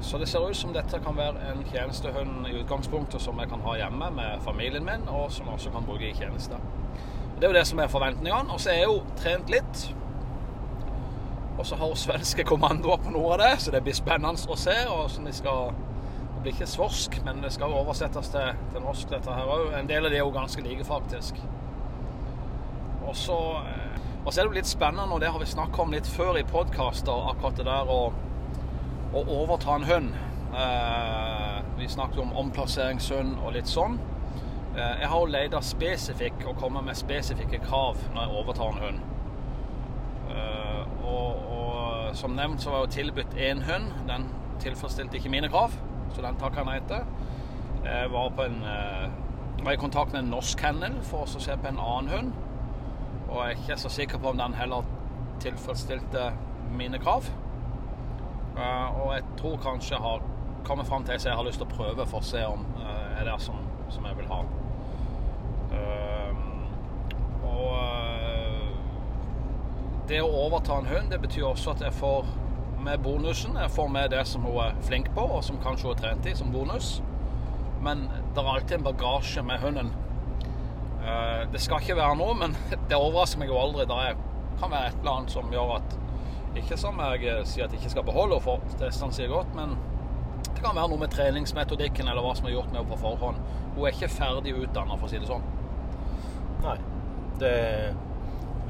Så 0.00 0.18
det 0.18 0.28
ser 0.30 0.50
ut 0.50 0.56
som 0.56 0.72
dette 0.72 1.00
kan 1.02 1.16
være 1.16 1.50
en 1.50 1.64
tjenestehund 1.72 2.46
i 2.46 2.56
utgangspunktet 2.60 3.22
som 3.22 3.38
jeg 3.42 3.50
kan 3.50 3.62
ha 3.66 3.74
hjemme 3.80 4.10
med 4.14 4.44
familien 4.46 4.84
min, 4.86 5.08
og 5.08 5.32
som 5.32 5.46
jeg 5.46 5.58
også 5.58 5.72
kan 5.74 5.86
bruke 5.86 6.10
i 6.10 6.14
tjeneste. 6.14 6.60
Det 7.38 7.46
er 7.46 7.52
jo 7.52 7.58
det 7.58 7.66
som 7.66 7.78
er 7.78 7.90
forventningene. 7.90 8.52
Og 8.52 8.60
så 8.60 8.70
er 8.70 8.80
jeg 8.80 8.88
jo 8.90 9.02
trent 9.18 9.50
litt. 9.50 9.82
Og 11.58 11.66
så 11.66 11.76
har 11.76 11.94
svenske 11.98 12.46
kommandoer 12.46 13.02
på 13.02 13.12
noe 13.14 13.34
av 13.34 13.42
det, 13.42 13.52
så 13.62 13.74
det 13.74 13.82
blir 13.86 13.94
spennende 13.94 14.50
å 14.50 14.56
se. 14.58 14.74
og 14.88 15.10
som 15.10 15.24
de 15.26 15.32
skal 15.32 15.72
Det 16.38 16.42
blir 16.42 16.54
ikke 16.54 16.66
svorsk, 16.70 17.16
men 17.26 17.40
det 17.42 17.48
skal 17.50 17.72
oversettes 17.74 18.28
til, 18.30 18.58
til 18.72 18.82
norsk, 18.84 19.08
dette 19.10 19.32
her 19.34 19.48
òg. 19.50 19.72
En 19.74 19.88
del 19.88 20.04
av 20.06 20.12
det 20.12 20.20
er 20.20 20.22
jo 20.22 20.30
ganske 20.30 20.62
like, 20.62 20.84
faktisk. 20.86 21.34
Eh, 21.34 23.08
og 23.08 23.16
så 23.16 24.40
er 24.40 24.44
det 24.44 24.46
jo 24.46 24.54
litt 24.60 24.70
spennende, 24.70 25.14
og 25.14 25.20
det 25.20 25.32
har 25.32 25.40
vi 25.42 25.50
snakka 25.50 25.82
om 25.82 25.92
litt 25.92 26.06
før 26.06 26.38
i 26.38 26.44
podkaster, 26.46 27.26
akkurat 27.32 27.58
det 27.58 27.66
der 27.66 27.90
å, 27.90 28.12
å 29.14 29.22
overta 29.42 29.74
en 29.78 29.84
hund. 29.88 30.14
Eh, 30.54 31.58
vi 31.78 31.88
snakket 31.88 32.18
om 32.18 32.32
omplasseringshund 32.36 33.38
og 33.44 33.52
litt 33.52 33.68
sånn. 33.70 33.98
Eh, 34.76 35.00
Jeg 35.00 35.08
har 35.08 35.18
jo 35.20 35.26
leita 35.32 35.60
spesifikk 35.60 36.46
og 36.48 36.56
kommet 36.60 36.84
med 36.84 36.96
spesifikke 36.96 37.58
krav 37.64 37.96
når 38.14 38.22
jeg 38.22 38.36
overtar 38.42 38.68
en 38.72 38.82
hund. 38.86 39.00
Eh, 40.30 40.84
Og, 41.08 41.36
og 41.50 42.16
som 42.16 42.34
nevnt 42.36 42.60
så 42.60 42.70
var 42.70 42.82
jeg 42.84 42.90
tilbudt 42.98 43.34
én 43.36 43.62
hund. 43.64 43.92
Den 44.08 44.26
tilfredsstilte 44.60 45.16
ikke 45.16 45.30
mine 45.32 45.48
krav, 45.48 45.72
så 46.12 46.22
den 46.22 46.36
takka 46.36 46.60
jeg 46.60 46.66
nei 46.66 46.80
til. 46.88 47.04
Jeg 47.84 48.10
var, 48.12 48.32
en, 48.44 48.62
eh, 48.62 49.64
var 49.64 49.72
i 49.72 49.76
kontakt 49.80 50.12
med 50.12 50.24
en 50.24 50.30
norsk 50.30 50.58
kennel 50.58 50.98
for 51.02 51.24
å 51.24 51.40
se 51.40 51.56
på 51.56 51.68
en 51.68 51.78
annen 51.80 52.08
hund. 52.12 52.32
Og 53.30 53.36
jeg 53.40 53.54
er 53.56 53.56
ikke 53.62 53.78
så 53.80 53.88
sikker 53.88 54.18
på 54.18 54.28
om 54.28 54.36
den 54.36 54.52
heller 54.54 54.84
tilfredsstilte 55.40 56.32
mine 56.76 56.98
krav. 56.98 57.24
Og 58.58 59.12
jeg 59.14 59.24
tror 59.38 59.56
kanskje 59.62 59.94
jeg 59.94 60.02
har 60.02 60.22
kommet 60.66 60.86
fram 60.86 61.04
til 61.04 61.14
at 61.14 61.24
jeg 61.24 61.36
har 61.38 61.46
lyst 61.46 61.60
til 61.62 61.68
å 61.68 61.76
prøve 61.76 62.06
for 62.10 62.18
å 62.20 62.26
se 62.26 62.40
om 62.46 62.64
uh, 62.80 63.20
er 63.20 63.24
det 63.28 63.36
som, 63.40 63.60
som 63.90 64.04
jeg 64.04 64.18
vil 64.18 64.26
ha. 64.30 64.40
Eh, 65.72 66.34
Og 67.48 67.72
eh, 67.78 68.68
det 70.08 70.20
å 70.22 70.28
overta 70.46 70.78
en 70.78 70.88
hund, 70.90 71.10
det 71.12 71.20
betyr 71.22 71.46
også 71.48 71.74
at 71.74 71.82
jeg 71.86 71.96
får 71.96 72.26
med 72.84 73.00
bonusen. 73.02 73.56
Jeg 73.58 73.70
får 73.74 73.88
med 73.92 74.10
det 74.14 74.24
som 74.30 74.44
hun 74.46 74.58
er 74.62 74.76
flink 74.86 75.10
på, 75.16 75.24
og 75.38 75.42
som 75.44 75.58
kanskje 75.62 75.88
hun 75.88 75.96
er 75.96 76.02
trent 76.02 76.28
i, 76.30 76.34
som 76.38 76.52
bonus. 76.54 76.98
Men 77.82 78.06
det 78.34 78.42
er 78.42 78.52
alltid 78.52 78.78
en 78.78 78.86
bagasje 78.86 79.42
med 79.46 79.62
hunden. 79.64 79.90
Eh, 81.02 81.46
Det 81.52 81.60
skal 81.60 81.82
ikke 81.82 81.96
være 81.98 82.18
noe, 82.20 82.34
men 82.34 82.56
det 82.90 82.98
overrasker 82.98 83.42
meg 83.42 83.52
jo 83.52 83.58
aldri. 83.62 83.88
Det 83.88 84.60
kan 84.60 84.70
være 84.70 84.92
et 84.92 85.00
eller 85.00 85.16
annet 85.16 85.34
som 85.34 85.52
gjør 85.52 85.76
at 85.78 85.98
Ikke 86.58 86.78
som 86.80 86.98
jeg 87.02 87.28
eh, 87.28 87.44
sier 87.46 87.66
at 87.66 87.74
jeg 87.74 87.82
ikke 87.82 87.94
skal 87.96 88.06
beholde 88.08 88.40
for 88.42 88.62
testene 88.80 89.14
sier 89.14 89.30
godt, 89.30 89.54
men 89.56 89.76
det 90.48 90.62
kan 90.62 90.74
være 90.74 90.90
noe 90.90 91.02
med 91.04 91.12
treningsmetodikken 91.12 92.08
eller 92.10 92.24
hva 92.24 92.34
som 92.38 92.48
er 92.48 92.56
gjort 92.56 92.72
med 92.72 92.80
henne 92.80 92.90
på 92.90 93.00
forhånd. 93.02 93.38
Hun 93.76 93.84
er 93.86 93.94
ikke 93.94 94.10
ferdig 94.10 94.54
utdanna, 94.58 94.98
for 94.98 95.06
å 95.06 95.12
si 95.12 95.20
det 95.22 95.30
sånn. 95.30 95.44
Nei. 96.64 96.78
Det 97.38 97.54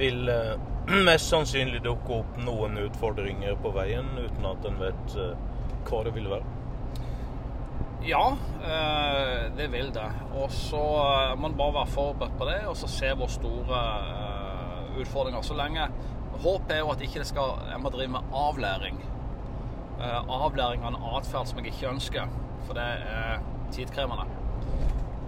vil 0.00 0.28
eh, 0.32 0.52
mest 1.08 1.32
sannsynlig 1.32 1.80
dukke 1.86 2.20
opp 2.20 2.38
noen 2.44 2.76
utfordringer 2.84 3.56
på 3.62 3.72
veien 3.76 4.10
uten 4.18 4.48
at 4.50 4.68
en 4.68 4.78
vet 4.82 5.18
eh, 5.24 5.34
hva 5.88 6.04
det 6.04 6.14
vil 6.16 6.30
være. 6.34 6.54
Ja, 8.08 8.24
det 9.58 9.66
vil 9.72 9.88
det. 9.92 10.06
Og 10.38 10.52
så 10.54 10.78
må 11.36 11.48
man 11.48 11.56
bare 11.58 11.74
være 11.80 11.92
forberedt 11.92 12.36
på 12.38 12.46
det, 12.46 12.60
og 12.70 12.76
så 12.78 12.88
se 12.88 13.10
hvor 13.18 13.28
store 13.32 13.80
utfordringer. 15.02 15.42
Så 15.44 15.56
lenge 15.58 15.88
Håpet 16.38 16.74
er 16.76 16.82
jo 16.84 16.90
at 16.92 17.00
ikke 17.02 17.22
det 17.22 17.26
skal 17.26 17.56
Jeg 17.70 17.80
må 17.82 17.90
drive 17.90 18.12
med 18.14 18.34
avlæring. 18.34 19.00
Eh, 19.98 20.18
avlæring 20.28 20.84
av 20.84 20.94
en 20.94 21.16
atferd 21.16 21.48
som 21.50 21.58
jeg 21.58 21.72
ikke 21.72 21.88
ønsker, 21.90 22.28
for 22.66 22.78
det 22.78 22.84
er 22.84 23.40
tidkrevende. 23.74 24.28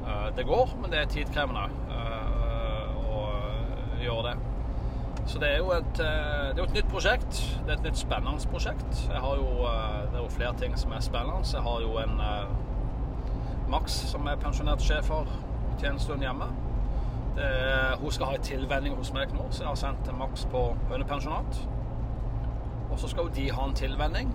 Eh, 0.07 0.28
det 0.37 0.47
går, 0.47 0.76
men 0.80 0.92
det 0.92 1.00
er 1.00 1.11
tidkrevende 1.11 1.64
eh, 1.90 3.00
å 3.11 3.25
gjøre 4.04 4.23
det. 4.28 4.37
Så 5.26 5.42
det 5.42 5.50
er 5.50 5.59
jo 5.59 5.73
et, 5.75 5.99
det 5.99 6.07
er 6.59 6.62
et 6.64 6.78
nytt 6.78 6.88
prosjekt. 6.90 7.42
Det 7.66 7.75
er 7.75 7.76
et 7.76 7.85
nytt 7.88 7.99
spennende 7.99 8.50
prosjekt. 8.50 9.02
Jeg 9.11 9.21
har 9.21 9.37
jo, 9.38 9.50
det 10.11 10.16
er 10.16 10.25
jo 10.25 10.30
flere 10.33 10.54
ting 10.59 10.78
som 10.78 10.95
er 10.97 11.04
spennende. 11.07 11.45
Jeg 11.47 11.62
har 11.62 11.85
jo 11.85 11.99
en 12.02 12.16
Max 13.71 14.00
som 14.11 14.26
er 14.26 14.40
pensjonert 14.42 14.83
sjef 14.83 15.07
for 15.07 15.30
tjenestehund 15.78 16.25
hjemme. 16.26 16.49
Er, 17.39 17.97
hun 18.01 18.11
skal 18.11 18.27
ha 18.27 18.39
en 18.39 18.43
tilvenning 18.43 18.97
hos 18.99 19.13
meg 19.15 19.33
nå, 19.35 19.47
så 19.51 19.63
jeg 19.63 19.69
har 19.69 19.79
sendt 19.79 20.09
en 20.11 20.19
Max 20.19 20.47
på 20.51 20.65
hundepensjonat. 20.91 21.61
Og 22.91 22.99
så 22.99 23.11
skal 23.11 23.29
jo 23.29 23.35
de 23.37 23.51
ha 23.55 23.67
en 23.69 23.77
tilvenning. 23.77 24.33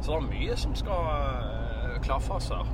Så 0.00 0.12
det 0.12 0.18
er 0.20 0.28
mye 0.28 0.56
som 0.56 0.76
skal 0.78 1.08
eh, 1.10 1.96
klaffes 2.04 2.48
her. 2.54 2.68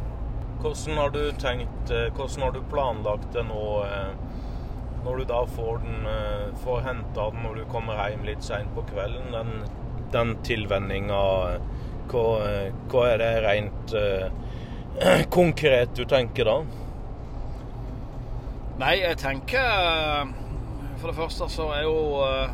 Hvordan 0.60 1.00
har 1.00 1.10
du 1.14 1.22
tenkt, 1.40 1.90
eh, 1.90 2.12
hvordan 2.14 2.44
har 2.46 2.52
du 2.54 2.60
planlagt 2.70 3.32
det 3.34 3.44
nå 3.48 3.64
eh, 3.86 4.12
når 5.06 5.16
du 5.16 5.24
da 5.32 5.40
får 5.56 5.82
den, 5.84 6.06
eh, 6.12 6.46
får 6.64 6.80
henta 6.86 7.28
den 7.32 7.42
når 7.46 7.60
du 7.60 7.64
kommer 7.72 7.98
hjem 8.02 8.24
litt 8.28 8.44
seint 8.44 8.72
på 8.76 8.84
kvelden? 8.92 9.32
Den, 9.34 9.52
den 10.14 10.36
tilvenninga, 10.46 11.20
hva, 12.12 12.24
eh, 12.46 12.72
hva 12.92 13.06
er 13.12 13.22
det 13.22 13.32
rent 13.46 13.96
eh, 13.98 15.22
konkret 15.38 15.96
du 15.96 16.04
tenker 16.08 16.48
da? 16.48 16.58
Nei, 18.76 18.98
jeg 19.00 19.16
tenker 19.16 19.62
eh, 19.64 20.32
For 21.00 21.08
det 21.08 21.16
første 21.16 21.46
så 21.48 21.70
er 21.72 21.86
jo 21.86 22.20
eh, 22.26 22.50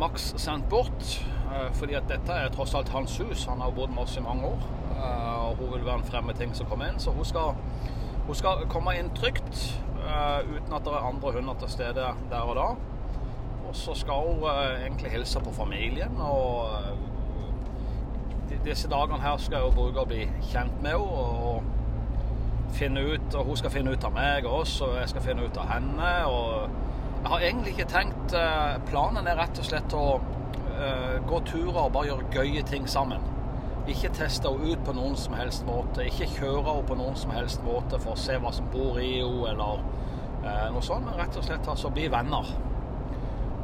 Max 0.00 0.30
sendt 0.40 0.68
bort. 0.72 1.18
eh, 1.52 1.68
Fordi 1.76 1.96
at 1.98 2.08
dette 2.08 2.32
er 2.32 2.48
tross 2.54 2.72
alt 2.78 2.88
hans 2.94 3.18
hus. 3.20 3.44
Han 3.50 3.60
har 3.60 3.74
bodd 3.76 3.92
med 3.92 4.06
oss 4.06 4.16
i 4.16 4.24
mange 4.24 4.48
år. 4.48 4.64
Og 4.98 5.60
hun 5.60 5.72
vil 5.74 5.84
være 5.86 6.00
en 6.00 6.08
fremmed 6.08 6.34
ting 6.40 6.54
som 6.56 6.66
kommer 6.66 6.88
inn. 6.88 6.98
Så 7.00 7.12
hun 7.12 7.24
skal, 7.24 7.52
hun 8.26 8.34
skal 8.36 8.64
komme 8.72 8.96
inn 8.98 9.12
trygt 9.14 9.60
uten 10.08 10.72
at 10.72 10.84
det 10.86 10.92
er 10.94 11.04
andre 11.04 11.32
hunder 11.36 11.54
til 11.60 11.70
stede 11.70 12.06
der 12.32 12.48
og 12.48 12.56
da. 12.56 12.66
Og 13.68 13.76
så 13.76 13.94
skal 13.94 14.24
hun 14.26 14.42
egentlig 14.48 15.12
hilse 15.12 15.40
på 15.44 15.52
familien. 15.54 16.16
Og 16.18 16.72
disse 18.64 18.88
dagene 18.90 19.20
her 19.22 19.36
skal 19.38 19.68
jeg 19.68 19.76
bruke 19.76 20.02
å 20.02 20.08
bli 20.08 20.24
kjent 20.50 20.80
med 20.82 20.96
henne. 20.96 21.77
Finne 22.74 23.00
ut, 23.00 23.34
og 23.34 23.48
hun 23.48 23.58
skal 23.60 23.72
finne 23.72 23.94
ut 23.94 24.04
av 24.04 24.14
meg 24.14 24.46
og 24.46 24.62
oss, 24.62 24.78
og 24.84 24.96
jeg 24.98 25.10
skal 25.12 25.24
finne 25.24 25.46
ut 25.46 25.58
av 25.60 25.70
henne. 25.72 26.12
Og 26.28 26.68
jeg 27.22 27.32
har 27.32 27.46
egentlig 27.48 27.74
ikke 27.74 27.88
tenkt 27.90 28.36
eh, 28.38 28.76
Planen 28.90 29.26
er 29.26 29.40
rett 29.40 29.58
og 29.58 29.66
slett 29.66 29.96
å 29.96 30.04
eh, 30.18 31.16
gå 31.26 31.42
turer 31.48 31.82
og 31.86 31.92
bare 31.96 32.12
gjøre 32.12 32.30
gøye 32.36 32.64
ting 32.68 32.88
sammen. 32.90 33.24
Ikke 33.88 34.12
teste 34.14 34.52
henne 34.52 34.74
ut 34.74 34.84
på 34.84 34.94
noen 34.96 35.16
som 35.18 35.34
helst 35.38 35.66
måte. 35.68 36.06
Ikke 36.06 36.28
kjøre 36.36 36.64
henne 36.68 36.88
på 36.88 36.98
noen 36.98 37.16
som 37.18 37.32
helst 37.34 37.64
måte 37.66 38.00
for 38.02 38.14
å 38.14 38.20
se 38.20 38.38
hva 38.40 38.52
som 38.54 38.68
bor 38.72 39.00
i 39.02 39.18
henne, 39.18 39.52
eller 39.52 39.84
eh, 40.44 40.66
noe 40.74 40.84
sånt. 40.84 41.08
Men 41.08 41.18
rett 41.20 41.36
og 41.40 41.46
slett 41.48 41.68
altså 41.68 41.92
bli 41.94 42.08
venner. 42.12 42.52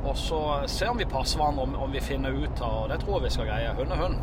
Og 0.05 0.17
så 0.21 0.39
se 0.69 0.89
om 0.91 0.99
vi 1.01 1.09
passer 1.09 1.41
hverandre, 1.41 1.65
om, 1.65 1.77
om 1.87 1.93
vi 1.93 2.03
finner 2.05 2.35
ut 2.37 2.59
av 2.61 2.83
Og 2.83 2.91
det 2.93 2.99
tror 3.01 3.15
jeg 3.17 3.25
vi 3.25 3.37
skal 3.39 3.49
greie. 3.49 3.77
Hun 3.79 3.95
er 3.95 4.03
hund. 4.03 4.19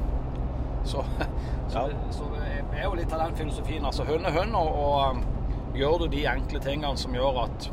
Så, 0.84 1.04
så, 1.72 1.86
så 2.12 2.32
det 2.34 2.80
er 2.80 2.88
jo 2.88 2.98
litt 2.98 3.14
av 3.14 3.26
den 3.28 3.38
filosofien. 3.38 3.86
Altså 3.86 4.08
hund 4.08 4.26
er 4.28 4.36
hund, 4.40 4.58
og, 4.58 4.82
og 4.82 5.22
um, 5.22 5.24
gjør 5.78 6.04
du 6.04 6.12
de 6.16 6.26
enkle 6.32 6.62
tingene 6.64 6.98
som 7.00 7.16
gjør 7.16 7.46
at 7.46 7.72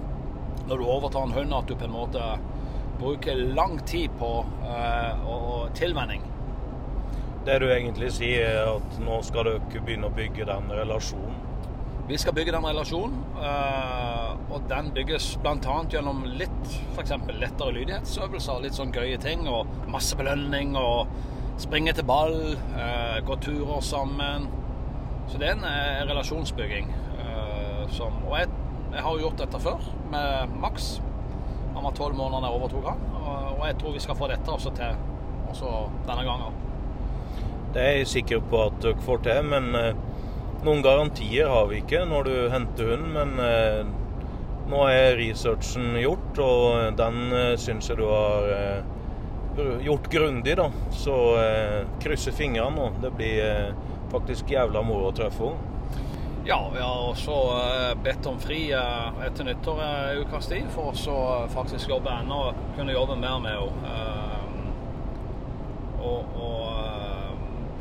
når 0.68 0.80
du 0.80 0.84
overtar 0.84 1.24
en 1.24 1.32
hund, 1.32 1.54
at 1.56 1.68
du 1.68 1.76
på 1.78 1.88
en 1.88 1.94
måte 1.96 2.24
bruker 2.98 3.34
lang 3.34 3.78
tid 3.86 4.10
på 4.18 4.46
eh, 4.68 5.28
og, 5.28 5.68
tilvenning. 5.74 6.22
Det 7.46 7.60
du 7.62 7.68
egentlig 7.70 8.10
sier, 8.12 8.48
er 8.48 8.72
at 8.74 8.98
nå 9.00 9.20
skal 9.24 9.46
dere 9.46 9.82
begynne 9.84 10.10
å 10.10 10.14
bygge 10.14 10.48
den 10.48 10.72
relasjonen. 10.74 11.44
Vi 12.08 12.16
skal 12.20 12.32
bygge 12.36 12.54
den 12.56 12.64
relasjonen, 12.64 13.16
eh, 13.44 14.30
og 14.50 14.68
den 14.68 14.90
bygges 14.96 15.30
bl.a. 15.44 15.78
gjennom 15.92 16.24
litt 16.40 16.76
f.eks. 16.96 17.14
lettere 17.36 17.74
lydighetsøvelser, 17.76 18.62
litt 18.64 18.76
sånn 18.76 18.94
gøye 18.96 19.18
ting, 19.22 19.46
og 19.48 19.68
masse 19.92 20.16
belønning, 20.18 20.74
og 20.76 21.08
springe 21.58 21.92
til 21.92 22.06
ball, 22.06 22.56
eh, 22.78 23.18
gå 23.26 23.36
turer 23.42 23.80
sammen. 23.84 24.48
Så 25.28 25.38
det 25.38 25.48
er 25.48 25.56
en 25.58 25.66
eh, 25.68 26.06
relasjonsbygging. 26.08 26.94
eh, 27.18 27.90
som, 27.90 28.12
og 28.26 28.38
jeg, 28.38 28.48
jeg 28.92 29.02
har 29.02 29.12
jo 29.12 29.22
gjort 29.26 29.38
dette 29.38 29.60
før 29.60 29.84
med 30.10 30.56
Max. 30.60 31.00
Han 31.74 31.84
var 31.84 31.92
tolv 31.96 32.16
måneder 32.16 32.42
da 32.42 32.50
jeg 32.50 32.60
overtok 32.60 32.88
han, 32.88 33.04
og, 33.58 33.66
jeg 33.66 33.76
tror 33.78 33.92
vi 33.92 34.00
skal 34.02 34.16
få 34.18 34.28
dette 34.30 34.50
også 34.50 34.72
til 34.74 34.96
også 35.48 35.74
denne 36.08 36.24
gangen. 36.26 36.56
Det 37.74 37.82
er 37.82 37.96
jeg 38.00 38.08
sikker 38.08 38.40
på 38.50 38.62
at 38.66 38.80
dere 38.82 39.04
får 39.04 39.22
til, 39.24 39.44
men 39.44 39.74
eh, 39.76 39.94
noen 40.66 40.82
garantier 40.82 41.48
har 41.52 41.68
vi 41.70 41.82
ikke 41.82 42.04
når 42.08 42.28
du 42.28 42.34
henter 42.52 42.92
hund. 42.92 43.10
Men 43.14 43.34
eh, 43.44 43.82
nå 44.68 44.84
er 44.90 45.16
researchen 45.16 45.96
gjort, 45.96 46.40
og 46.44 46.96
den 46.98 47.20
uh, 47.32 47.54
syns 47.60 47.88
jeg 47.88 47.96
du 48.00 48.04
har 48.10 48.48
eh, 48.52 48.80
gjort 49.84 50.10
grundig, 50.12 50.56
da. 50.60 50.68
Så 50.94 51.16
eh, 51.40 51.86
krysser 52.02 52.32
fingrene, 52.36 52.88
og 52.88 53.00
det 53.02 53.10
blir 53.16 53.42
eh, 53.44 53.74
faktisk 54.12 54.50
jævla 54.54 54.82
moro 54.86 55.10
å 55.10 55.16
treffe 55.16 55.50
henne. 55.50 55.74
Ja, 56.48 56.62
vi 56.72 56.80
har 56.80 57.02
også 57.10 57.34
eh, 57.58 57.94
bedt 58.04 58.26
om 58.30 58.38
fri 58.40 58.70
eh, 58.72 59.22
etter 59.26 59.44
nyttår 59.44 59.82
en 59.84 60.22
ukes 60.22 60.48
tid 60.48 60.70
for 60.72 60.92
å 60.92 60.96
så 60.96 61.16
faktisk 61.52 61.90
jobbe 61.92 62.14
ennå 62.22 62.38
og 62.48 62.62
kunne 62.78 62.94
jobbe 62.96 63.18
mer 63.20 63.42
med 63.44 63.58
henne. 63.58 63.94
Eh, 63.94 64.34
Og, 65.98 66.36
og 66.38 66.60
eh, 66.78 67.30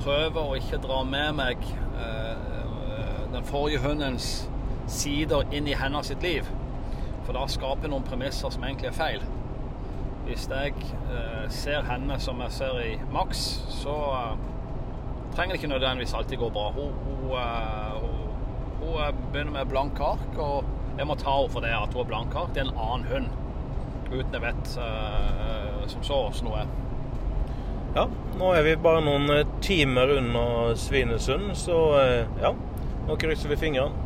prøve 0.01 0.41
å 0.41 0.55
ikke 0.57 0.79
dra 0.81 1.03
med 1.05 1.35
meg 1.37 1.61
eh, 2.01 2.47
den 3.29 3.45
forrige 3.45 3.83
hundens 3.83 4.49
sider 4.89 5.45
inn 5.53 5.69
i 5.69 5.75
hennes 5.77 6.09
sitt 6.09 6.25
liv. 6.25 6.49
For 7.27 7.37
da 7.37 7.45
skaper 7.45 7.85
jeg 7.85 7.93
noen 7.93 8.07
premisser 8.07 8.49
som 8.49 8.65
egentlig 8.65 8.89
er 8.89 8.97
feil. 8.97 9.21
Hvis 10.27 10.49
jeg 10.51 10.73
eh, 11.07 11.43
ser 11.49 11.85
henne 11.87 12.17
som 12.19 12.41
jeg 12.43 12.51
ser 12.51 12.79
i 12.83 12.95
Max, 13.13 13.43
så 13.71 13.93
eh, 14.11 14.33
trenger 15.35 15.55
det 15.55 15.61
ikke 15.61 15.69
nødvendigvis 15.71 16.15
alltid 16.19 16.41
gå 16.41 16.49
bra. 16.51 16.65
Hun, 16.75 16.89
hun, 17.05 17.29
eh, 17.39 17.93
hun, 18.01 18.17
hun 18.81 19.21
begynner 19.31 19.53
med 19.55 19.69
blanke 19.71 20.03
ark, 20.03 20.33
og 20.35 20.65
jeg 20.97 21.07
må 21.07 21.15
ta 21.15 21.37
henne 21.37 21.53
for 21.53 21.63
det 21.63 21.71
at 21.77 21.95
hun 21.95 22.03
er 22.03 22.09
blanke 22.09 22.41
ark. 22.41 22.51
Det 22.55 22.65
er 22.65 22.67
en 22.67 22.81
annen 22.89 23.07
hund. 23.13 23.29
Uten 24.11 24.35
jeg 24.35 24.43
vet 24.43 24.73
som 25.87 26.03
så 26.03 26.19
åssen 26.27 26.51
hun 26.51 26.59
er. 26.59 26.75
Ja, 27.95 28.05
nå 28.39 28.51
er 28.55 28.67
vi 28.67 28.75
bare 28.83 28.99
noen 29.03 29.31
timer 29.63 30.11
unna 30.19 30.43
Svinesund, 30.79 31.53
så 31.59 31.79
ja, 32.39 32.51
nå 33.07 33.15
krysser 33.19 33.51
vi 33.51 33.59
fingrene. 33.59 33.96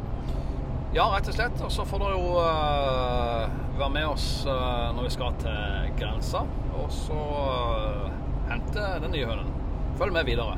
Ja, 0.92 1.06
rett 1.08 1.28
og 1.32 1.36
slett. 1.36 1.62
Og 1.64 1.72
så 1.72 1.86
får 1.88 2.02
dere 2.04 2.18
jo 2.18 2.32
uh, 2.36 3.46
være 3.80 3.92
med 3.94 4.08
oss 4.10 4.26
uh, 4.44 4.90
når 4.92 5.06
vi 5.08 5.12
skal 5.14 5.38
til 5.40 5.94
grensa. 6.02 6.44
Og 6.82 6.92
så 6.92 7.16
uh, 7.16 8.10
hente 8.50 8.90
den 9.00 9.16
nye 9.16 9.30
hunden. 9.30 9.54
Følg 10.02 10.14
med 10.14 10.28
videre. 10.28 10.58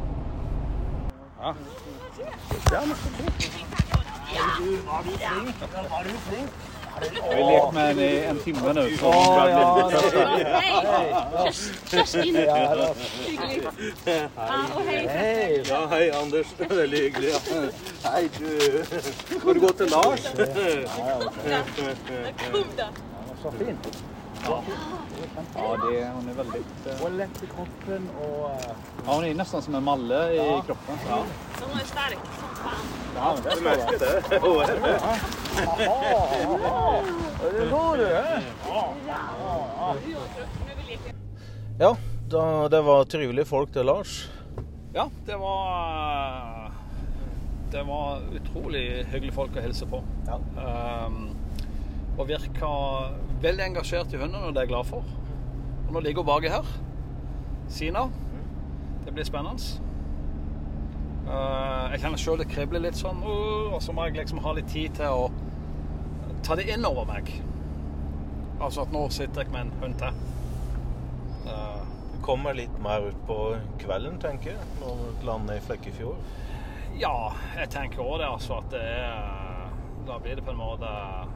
Vi 7.01 7.41
har 7.41 7.51
lekt 7.51 7.73
med 7.73 7.95
den 7.95 7.99
i 7.99 8.25
en 8.29 8.39
timme 8.39 8.73
nå, 8.73 8.83
Så. 8.99 9.11
Hyggelig. 12.13 12.45
Ja, 14.05 14.59
og 14.75 14.81
hei. 14.87 15.63
Ja, 15.69 15.79
hei 15.89 16.09
Anders. 16.21 16.47
Veldig 16.69 16.99
hyggelig. 17.07 17.29
Ja. 17.33 17.39
Hei, 18.09 18.23
du. 18.39 18.49
Skal 19.39 19.53
du 19.53 19.59
gå 19.59 19.71
til 19.77 19.87
Lars? 19.95 20.23
Kom 22.51 22.73
da. 22.77 22.87
Så 23.41 23.51
fint. 23.59 24.03
Ja, 24.45 24.63
det, 25.91 25.99
er 25.99 26.13
veldig... 26.13 26.35
väldigt... 26.35 26.87
Eh, 26.87 27.05
och 27.05 27.11
lett 27.11 27.43
i 27.43 27.47
kroppen 27.47 28.09
og 28.21 28.45
uh... 28.45 28.55
Ja, 29.05 29.15
hun 29.15 29.25
er 29.25 29.33
nesten 29.37 29.61
som 29.61 29.75
en 29.75 29.83
malle 29.83 30.33
i 30.33 30.61
kroppen. 30.67 30.97
Ja, 31.07 31.19
Så 31.59 31.65
hun 31.69 31.79
er 31.79 31.85
sterk 31.87 32.19
som 32.39 32.49
faen. 32.59 32.85
ja 33.15 33.33
men 33.33 33.43
det 33.43 33.49
Merker 33.63 33.97
det. 33.99 34.39
Hun 34.41 34.61
er 34.61 34.67
det? 34.67 34.79
Det 37.59 37.69
går 37.75 37.97
du, 37.97 38.07
Ja, 41.79 41.95
da, 42.29 42.67
det 42.69 42.81
var 42.81 43.03
trivelige 43.05 43.45
folk 43.45 43.73
det, 43.73 43.83
Lars. 43.83 44.29
Ja, 44.93 45.09
det 45.25 45.35
var 45.35 46.71
Det 47.71 47.83
var 47.83 48.19
utrolig 48.35 49.05
hyggelige 49.09 49.33
folk 49.33 49.55
å 49.57 49.61
hilse 49.63 49.85
på. 49.89 50.03
Ja. 50.27 50.37
Um, 51.07 51.31
og 52.17 52.27
virka 52.29 52.69
veldig 53.43 53.65
engasjert 53.69 54.13
i 54.13 54.19
hunden, 54.21 54.39
og 54.41 54.53
det 54.53 54.63
er 54.63 54.67
jeg 54.67 54.73
glad 54.73 54.89
for. 54.89 55.07
Og 55.87 55.93
nå 55.95 56.01
ligger 56.03 56.23
hun 56.23 56.29
baki 56.31 56.51
her. 56.51 56.69
Sina. 57.69 58.07
Det 59.05 59.13
blir 59.13 59.27
spennende. 59.27 59.81
Uh, 61.23 61.91
jeg 61.93 62.01
kjenner 62.03 62.19
sjøl 62.19 62.39
det 62.41 62.49
kribler 62.51 62.83
litt 62.83 62.99
sånn, 62.99 63.21
og 63.23 63.79
så 63.83 63.95
må 63.95 64.07
jeg 64.07 64.17
liksom 64.19 64.41
ha 64.43 64.51
litt 64.57 64.67
tid 64.71 64.95
til 64.99 65.23
å 65.23 65.27
ta 66.43 66.57
det 66.59 66.67
inn 66.71 66.83
over 66.87 67.07
meg. 67.07 67.31
Altså 68.59 68.83
at 68.83 68.91
nå 68.95 69.05
sitter 69.11 69.43
jeg 69.45 69.53
med 69.53 69.67
en 69.67 69.75
hund 69.83 69.99
til. 69.99 70.23
Uh, 71.47 71.79
Det 72.13 72.21
kommer 72.23 72.55
litt 72.55 72.75
mer 72.83 73.09
ut 73.09 73.21
på 73.27 73.37
kvelden, 73.81 74.19
tenker 74.23 74.53
jeg, 74.53 74.67
når 74.79 74.99
du 75.19 75.25
lander 75.27 75.59
i 75.59 75.63
Flekkefjord. 75.63 76.19
Ja, 76.99 77.33
jeg 77.57 77.71
tenker 77.73 78.03
òg 78.03 78.19
det. 78.21 78.29
Altså 78.29 78.59
at 78.61 78.69
det 78.71 78.83
er 78.83 79.71
Da 80.07 80.19
blir 80.19 80.35
det 80.35 80.43
på 80.43 80.51
en 80.51 80.59
måte 80.59 80.87
eh, 80.87 81.29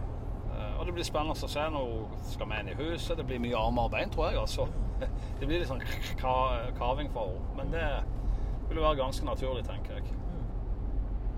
det 0.88 0.94
blir 0.98 1.06
spennende 1.08 1.36
å 1.36 1.50
se. 1.50 1.63
Nå 1.74 1.82
skal 2.32 2.50
vi 2.51 2.60
inn 2.62 2.70
i 2.72 2.77
huset. 2.79 3.17
Det 3.20 3.25
blir 3.27 3.41
mye 3.44 3.58
armer 3.60 3.88
og 3.88 3.94
bein, 3.94 4.10
tror 4.13 4.29
jeg. 4.32 4.39
altså. 4.41 4.67
Det 5.39 5.46
blir 5.46 5.60
litt 5.62 5.70
sånn 5.70 5.84
ka- 6.17 6.72
kaving 6.79 7.12
for 7.13 7.29
henne. 7.36 7.58
Men 7.60 7.74
det 7.75 7.88
vil 8.70 8.79
jo 8.82 8.86
være 8.88 9.00
ganske 9.03 9.27
naturlig, 9.27 9.65
tenker 9.67 10.00
jeg. 10.00 10.15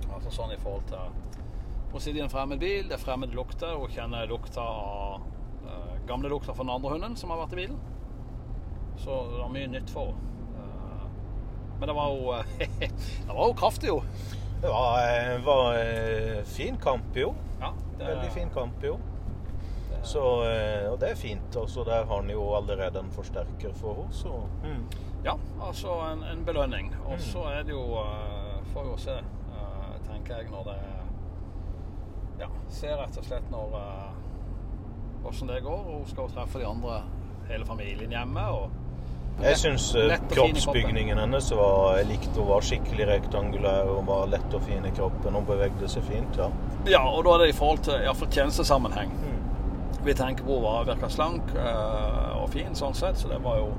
Altså 0.09 0.31
sånn 0.33 0.53
i 0.55 0.59
forhold 0.61 0.87
til 0.89 1.17
Hun 1.91 2.01
sitter 2.01 2.19
i 2.19 2.23
en 2.23 2.31
fremmed 2.31 2.59
bil, 2.61 2.87
det 2.89 2.95
er 2.97 3.01
fremmed 3.01 3.33
lukter. 3.35 3.75
Hun 3.81 3.91
kjenner 3.93 4.27
lukta 4.29 4.61
av 4.61 5.23
eh, 5.65 5.93
gamle 6.09 6.29
lukter 6.31 6.53
fra 6.53 6.63
den 6.65 6.73
andre 6.75 6.91
hunden 6.95 7.15
som 7.17 7.31
har 7.33 7.39
vært 7.43 7.55
i 7.57 7.61
bilen. 7.63 7.79
Så 8.99 9.15
det 9.31 9.39
var 9.41 9.49
mye 9.53 9.69
nytt 9.73 9.89
for 9.93 10.11
henne. 10.11 10.25
Eh, 10.59 11.05
men 11.79 11.89
det 11.89 11.95
var 11.97 12.13
jo 12.13 12.35
Det 12.83 13.33
var 13.33 13.43
jo 13.49 13.55
kraftig, 13.57 13.89
jo. 13.89 14.01
Det 14.61 14.69
var, 14.69 14.99
eh, 15.07 15.35
var 15.45 15.79
eh, 15.79 16.43
fin 16.55 16.77
kamp, 16.83 17.15
jo. 17.17 17.31
Ja, 17.61 17.73
det, 17.97 18.05
Veldig 18.05 18.31
fin 18.37 18.49
kamp, 18.53 18.83
jo. 18.85 18.97
Så, 20.03 20.43
eh, 20.43 20.91
og 20.91 20.99
det 21.01 21.11
er 21.11 21.15
fint. 21.15 21.55
Altså, 21.55 21.83
der 21.83 22.05
har 22.05 22.15
han 22.15 22.29
jo 22.29 22.55
allerede 22.55 22.99
en 22.99 23.11
forsterker 23.11 23.73
for 23.73 23.93
henne, 23.93 24.13
så 24.13 24.31
mm. 24.63 24.85
Ja, 25.25 25.33
altså 25.61 25.87
en, 25.87 26.23
en 26.23 26.45
belønning. 26.45 26.95
Og 27.05 27.19
så 27.19 27.43
er 27.43 27.63
det 27.63 27.75
jo 27.75 27.83
eh, 27.99 28.45
Får 28.73 28.85
jo 28.85 28.97
se, 28.97 29.11
eh, 29.11 29.93
tenker 30.07 30.35
jeg, 30.35 30.51
når 30.51 30.63
det 30.63 30.75
Ja, 32.39 32.47
se 32.69 32.91
rett 32.95 33.17
og 33.17 33.25
slett 33.25 33.49
når 33.51 33.79
Åssen 35.25 35.47
det 35.47 35.59
går. 35.65 35.79
Og 35.79 35.95
hun 35.97 36.05
skal 36.07 36.23
jo 36.23 36.35
treffe 36.35 36.59
de 36.59 36.67
andre, 36.67 37.01
hele 37.49 37.65
familien 37.65 38.11
hjemme. 38.11 38.45
og 38.47 38.69
Jeg 39.41 39.57
syns 39.57 39.89
kroppsbygningen 40.31 41.17
hennes 41.17 41.51
var 41.51 41.97
Jeg 41.97 42.07
likte 42.07 42.39
hun 42.39 42.47
var 42.47 42.63
skikkelig 42.63 43.07
rektangulær 43.07 43.91
og 43.91 44.05
var 44.07 44.31
lett 44.31 44.53
og 44.55 44.63
fin 44.63 44.85
i 44.85 44.93
kroppen. 44.95 45.35
Hun 45.35 45.49
bevegde 45.49 45.91
seg 45.91 46.07
fint, 46.07 46.39
ja. 46.39 46.47
Ja, 46.87 47.03
og 47.03 47.25
da 47.27 47.35
er 47.35 47.43
det 47.43 47.49
i 47.51 47.57
forhold 47.57 47.83
til 47.89 47.99
iallfall 48.05 48.31
tjenestesammenheng. 48.31 49.11
Mm. 49.11 49.28
Hun 49.99 50.61
var 50.63 50.85
virka 50.87 51.09
slank 51.09 51.43
eh, 51.55 52.37
og 52.39 52.49
fin 52.53 52.75
sånn 52.75 52.95
sett, 52.95 53.17
så 53.19 53.27
det 53.27 53.39
var 53.43 53.57
jo 53.59 53.69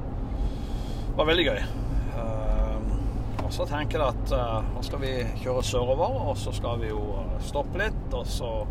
var 1.17 1.27
veldig 1.27 1.47
gøy. 1.47 1.61
Eh, 1.61 3.45
og 3.45 3.53
så 3.53 3.65
tenker 3.67 3.99
jeg 3.99 4.15
at 4.15 4.33
uh, 4.37 4.61
nå 4.77 4.83
skal 4.87 5.01
vi 5.03 5.15
kjøre 5.43 5.63
sørover, 5.67 6.21
og 6.31 6.37
så 6.39 6.53
skal 6.55 6.79
vi 6.79 6.93
jo 6.93 7.01
stoppe 7.43 7.81
litt, 7.81 8.05
og 8.15 8.27
så 8.31 8.67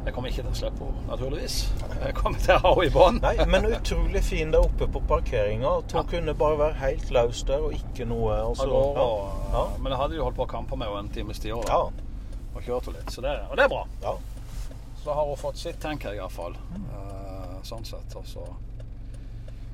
Jeg 0.00 0.14
kommer 0.16 0.30
ikke 0.30 0.42
til 0.46 0.50
å 0.52 0.56
slippe 0.56 0.84
henne, 0.86 1.00
naturligvis. 1.10 1.54
Jeg 2.00 2.14
kommer 2.16 2.38
til 2.40 2.54
å 2.54 2.60
ha 2.62 2.70
henne 2.72 2.86
i 2.88 2.92
bånd. 2.94 3.18
Nei, 3.20 3.44
men 3.52 3.66
utrolig 3.68 4.22
fin 4.24 4.50
der 4.50 4.64
oppe 4.64 4.86
på 4.88 5.00
parkeringa. 5.08 5.74
Hun 5.92 5.92
Ja. 5.92 6.02
kunne 6.08 6.32
bare 6.34 6.56
være 6.58 6.78
helt 6.80 7.10
løs 7.12 7.42
der 7.44 7.60
og 7.66 7.74
ikke 7.76 8.06
noe 8.08 8.32
altså, 8.32 8.64
ja. 8.68 9.04
og, 9.04 9.50
Ja. 9.52 9.64
Men 9.78 9.92
jeg 9.92 10.00
hadde 10.00 10.16
jo 10.16 10.24
holdt 10.24 10.36
på 10.38 10.46
å 10.46 10.48
kampe 10.48 10.76
med 10.80 10.88
henne 10.88 11.04
en 11.04 11.10
times 11.12 11.38
tid 11.38 11.52
òg, 11.52 11.68
Ja, 11.68 11.82
og 11.84 12.62
kjørt 12.64 12.88
henne 12.88 12.96
litt. 12.96 13.12
Så 13.12 13.20
det, 13.20 13.34
og 13.50 13.56
det 13.56 13.64
er 13.64 13.68
bra. 13.68 13.84
ja. 14.02 14.14
Så 15.04 15.12
har 15.12 15.26
hun 15.26 15.36
fått 15.36 15.56
sitt, 15.56 15.80
tenker 15.80 16.12
jeg 16.12 16.20
iallfall. 16.20 16.56
Uh, 16.92 17.56
sånn 17.64 17.86
sett. 17.88 18.16
Altså. 18.16 18.44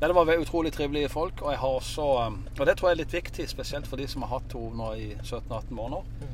Ja, 0.00 0.06
Det 0.06 0.14
var 0.14 0.30
utrolig 0.36 0.72
trivelige 0.72 1.08
folk. 1.10 1.42
Og 1.42 1.50
jeg 1.50 1.58
har 1.62 1.78
også 1.80 2.06
um, 2.28 2.40
Og 2.58 2.66
det 2.66 2.76
tror 2.76 2.90
jeg 2.90 2.96
er 2.96 3.02
litt 3.02 3.16
viktig, 3.16 3.48
spesielt 3.50 3.88
for 3.90 3.98
de 3.98 4.06
som 4.08 4.22
har 4.22 4.36
hatt 4.36 4.54
henne 4.54 4.76
nå 4.78 4.92
i 4.94 5.08
17-18 5.22 5.72
måneder. 5.74 6.32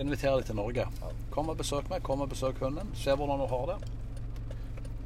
inviterer 0.00 0.40
dem 0.40 0.48
til 0.48 0.56
Norge. 0.58 0.86
Kom 1.30 1.48
og 1.48 1.56
besøk 1.56 1.88
meg. 1.90 2.02
Kom 2.02 2.20
og 2.20 2.28
besøk 2.28 2.58
hunden. 2.60 2.90
Se 2.94 3.14
hvordan 3.14 3.40
hun 3.40 3.48
har 3.48 3.66
det. 3.72 3.92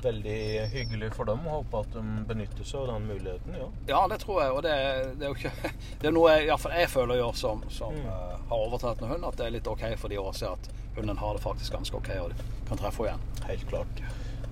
Veldig 0.02 0.38
hyggelig 0.72 1.10
for 1.16 1.28
dem. 1.28 1.46
Håper 1.50 1.84
at 1.84 1.96
de 1.96 2.02
benytter 2.28 2.66
seg 2.68 2.84
av 2.84 2.92
den 2.92 3.08
muligheten, 3.10 3.56
ja. 3.58 3.68
Ja, 3.90 4.02
det 4.10 4.20
tror 4.22 4.42
jeg. 4.44 4.54
Og 4.54 4.62
det, 4.66 4.74
det 5.18 5.26
er 5.26 5.32
jo 5.32 5.38
ikke 5.38 5.72
Det 6.02 6.10
er 6.10 6.14
noe 6.14 6.34
jeg, 6.34 6.46
i 6.46 6.50
hvert 6.52 6.64
fall 6.64 6.76
jeg 6.78 6.92
føler 6.92 7.20
gjør 7.22 7.40
som, 7.40 7.64
som, 7.74 7.96
mm. 7.96 8.06
uh, 8.06 8.36
har 8.52 8.66
overtatt 8.68 9.02
en 9.02 9.12
hund, 9.14 9.26
at 9.26 9.40
det 9.40 9.48
er 9.48 9.56
litt 9.58 9.70
OK 9.70 9.84
for 9.98 10.12
de 10.12 10.20
å 10.22 10.30
se 10.36 10.48
at 10.50 10.70
hunden 10.98 11.18
har 11.18 11.36
det 11.36 11.42
faktisk 11.44 11.74
ganske 11.74 11.98
OK 11.98 12.10
og 12.22 12.32
de 12.32 12.48
kan 12.70 12.80
treffe 12.80 13.06
henne 13.06 13.18
igjen. 13.18 13.46
Helt 13.50 13.68
klart. 13.70 14.02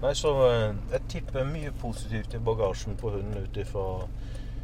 Nei, 0.02 0.12
så 0.18 0.30
eh, 0.44 0.74
jeg 0.92 1.06
tipper 1.08 1.46
mye 1.48 1.70
positivt 1.80 2.34
i 2.36 2.40
bagasjen 2.44 2.98
på 3.00 3.14
hunden 3.14 3.46
ut 3.46 3.60
ifra 3.60 3.86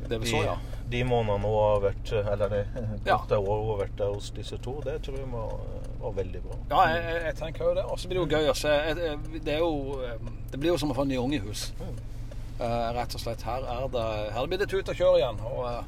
Det 0.08 0.18
vi 0.20 0.30
så, 0.30 0.42
ja. 0.44 0.54
de 0.90 1.02
månedene 1.04 1.46
hun 1.46 1.54
har 1.56 1.80
vært 1.84 2.12
Eller 2.32 2.48
det 2.48 2.62
Ja. 3.06 3.16
korte 3.18 3.38
hun 3.38 3.46
har 3.70 3.78
vært 3.86 4.02
hos 4.14 4.30
disse 4.36 4.58
to. 4.58 4.74
Det 4.84 4.98
tror 5.02 5.16
jeg 5.18 5.28
var, 5.32 5.52
var 6.02 6.12
veldig 6.16 6.42
bra. 6.42 6.58
Ja, 6.70 6.82
jeg, 6.94 7.04
jeg- 7.04 7.22
jeg 7.26 7.36
tenker 7.36 7.64
jo 7.64 7.74
det. 7.74 7.84
Og 7.84 7.98
så 7.98 8.08
blir 8.08 8.18
det 8.20 8.24
jo 8.26 8.38
gøy 8.38 8.50
å 8.50 8.56
se. 8.56 8.74
Det 9.44 9.58
jo 9.58 9.72
eh, 10.02 10.18
Det 10.52 10.60
blir 10.60 10.72
jo 10.74 10.78
som 10.78 10.90
å 10.90 10.94
få 10.98 11.02
en 11.06 11.08
ny 11.14 11.16
unge 11.22 11.36
i 11.38 11.44
hus. 11.46 11.72
Eh, 12.60 12.92
rett 12.98 13.14
og 13.14 13.20
slett. 13.20 13.42
Her 13.42 13.62
er 13.64 13.88
det 13.94 14.06
Her 14.34 14.46
blir 14.46 14.58
det 14.58 14.68
tut 14.68 14.88
og 14.88 14.94
kjør 14.98 15.18
igjen. 15.18 15.40
Og 15.48 15.64
uh, 15.64 15.82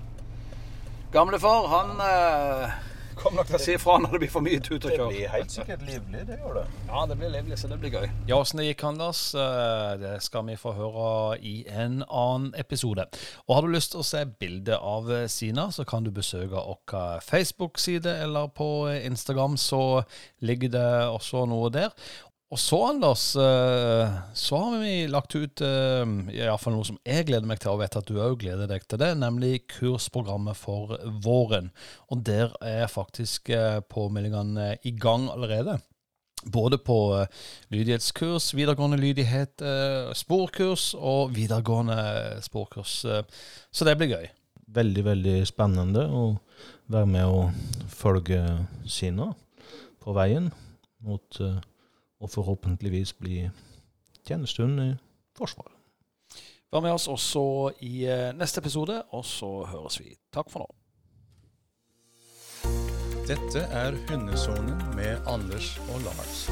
gamlefar, 1.12 1.68
han 1.70 1.90
uh, 2.00 2.70
kommer 3.18 3.40
nok 3.40 3.50
til 3.50 3.58
å 3.58 3.62
si 3.62 3.74
ifra 3.76 3.96
når 4.02 4.16
det 4.16 4.20
blir 4.24 4.32
for 4.32 4.44
mye 4.44 4.60
tut 4.64 4.84
og 4.84 4.90
Det 4.90 5.08
blir 5.10 5.30
helt 5.32 5.54
sikkert 5.54 5.84
livlig, 5.86 6.24
det 6.28 6.38
gjør 6.40 6.58
det. 6.60 6.64
Ja, 6.88 7.04
det 7.10 7.16
blir 7.20 7.32
livlig, 7.32 7.58
så 7.60 7.70
det 7.70 7.78
blir 7.82 7.94
gøy. 7.94 8.08
Ja, 8.28 8.38
åssen 8.40 8.60
det 8.60 8.68
gikk, 8.68 8.84
Anders, 8.88 9.22
eh, 9.38 9.94
det 10.02 10.14
skal 10.26 10.46
vi 10.48 10.58
få 10.60 10.74
høre 10.76 11.38
i 11.40 11.54
en 11.70 12.02
annen 12.04 12.50
episode. 12.60 13.06
Og 13.46 13.56
har 13.56 13.64
du 13.64 13.72
lyst 13.74 13.94
til 13.94 14.02
å 14.02 14.06
se 14.06 14.24
bilde 14.40 14.78
av 14.78 15.10
eh, 15.12 15.26
Sina, 15.32 15.70
så 15.74 15.86
kan 15.88 16.06
du 16.06 16.12
besøke 16.14 16.54
vår 16.54 17.24
Facebook-side 17.24 18.18
eller 18.26 18.52
på 18.54 18.70
Instagram, 18.98 19.56
så 19.60 20.04
ligger 20.44 20.74
det 20.74 20.88
også 21.08 21.46
noe 21.50 21.72
der. 21.74 21.92
Og 22.54 22.60
så, 22.62 22.76
Anders, 22.86 23.22
eh, 23.34 24.12
så 24.38 24.58
har 24.62 24.76
vi 24.78 25.08
lagt 25.10 25.34
ut 25.34 25.58
eh, 25.66 26.10
iallfall 26.36 26.76
noe 26.76 26.86
som 26.86 27.00
jeg 27.02 27.26
gleder 27.26 27.48
meg 27.50 27.58
til, 27.58 27.72
og 27.72 27.80
vet 27.80 27.96
at 27.98 28.06
du 28.06 28.20
òg 28.22 28.36
gleder 28.44 28.68
deg 28.70 28.84
til 28.86 29.00
det, 29.02 29.08
nemlig 29.18 29.64
kursprogrammet 29.72 30.54
for 30.54 30.94
våren. 31.24 31.72
Og 32.14 32.22
der 32.22 32.54
er 32.62 32.86
faktisk 32.92 33.50
eh, 33.50 33.80
påmeldingene 33.90 34.68
i 34.86 34.94
gang 34.94 35.26
allerede. 35.32 35.80
Både 36.44 36.78
på 36.78 36.98
lydighetskurs, 37.72 38.50
videregående 38.52 38.98
lydighet, 39.00 39.62
sporkurs 40.12 40.90
og 40.92 41.32
videregående 41.32 41.96
sporkurs. 42.44 42.98
Så 43.72 43.86
det 43.88 43.94
blir 43.96 44.12
gøy. 44.12 44.26
Veldig, 44.76 45.04
veldig 45.06 45.38
spennende 45.48 46.04
å 46.04 46.26
være 46.92 47.08
med 47.08 47.32
og 47.32 47.88
følge 47.88 48.42
Sina 48.84 49.30
på 50.04 50.12
veien 50.12 50.52
mot 51.04 51.40
eh, 51.40 51.56
å 52.20 52.30
forhåpentligvis 52.30 53.14
bli 53.18 53.50
tjenestehund 54.26 54.80
i 54.82 54.90
Forsvaret. 55.34 55.74
Vær 56.74 56.82
med 56.82 56.94
oss 56.96 57.06
også 57.10 57.44
i 57.86 58.04
eh, 58.10 58.32
neste 58.34 58.58
episode, 58.62 59.02
og 59.14 59.24
så 59.26 59.50
høres 59.70 60.00
vi. 60.02 60.16
Takk 60.34 60.50
for 60.50 60.64
nå. 60.64 60.70
Dette 63.28 63.62
er 63.70 63.94
Hundesonen 64.10 64.82
med 64.96 65.22
Anders 65.30 65.76
og 65.94 66.02
Lars. 66.04 66.48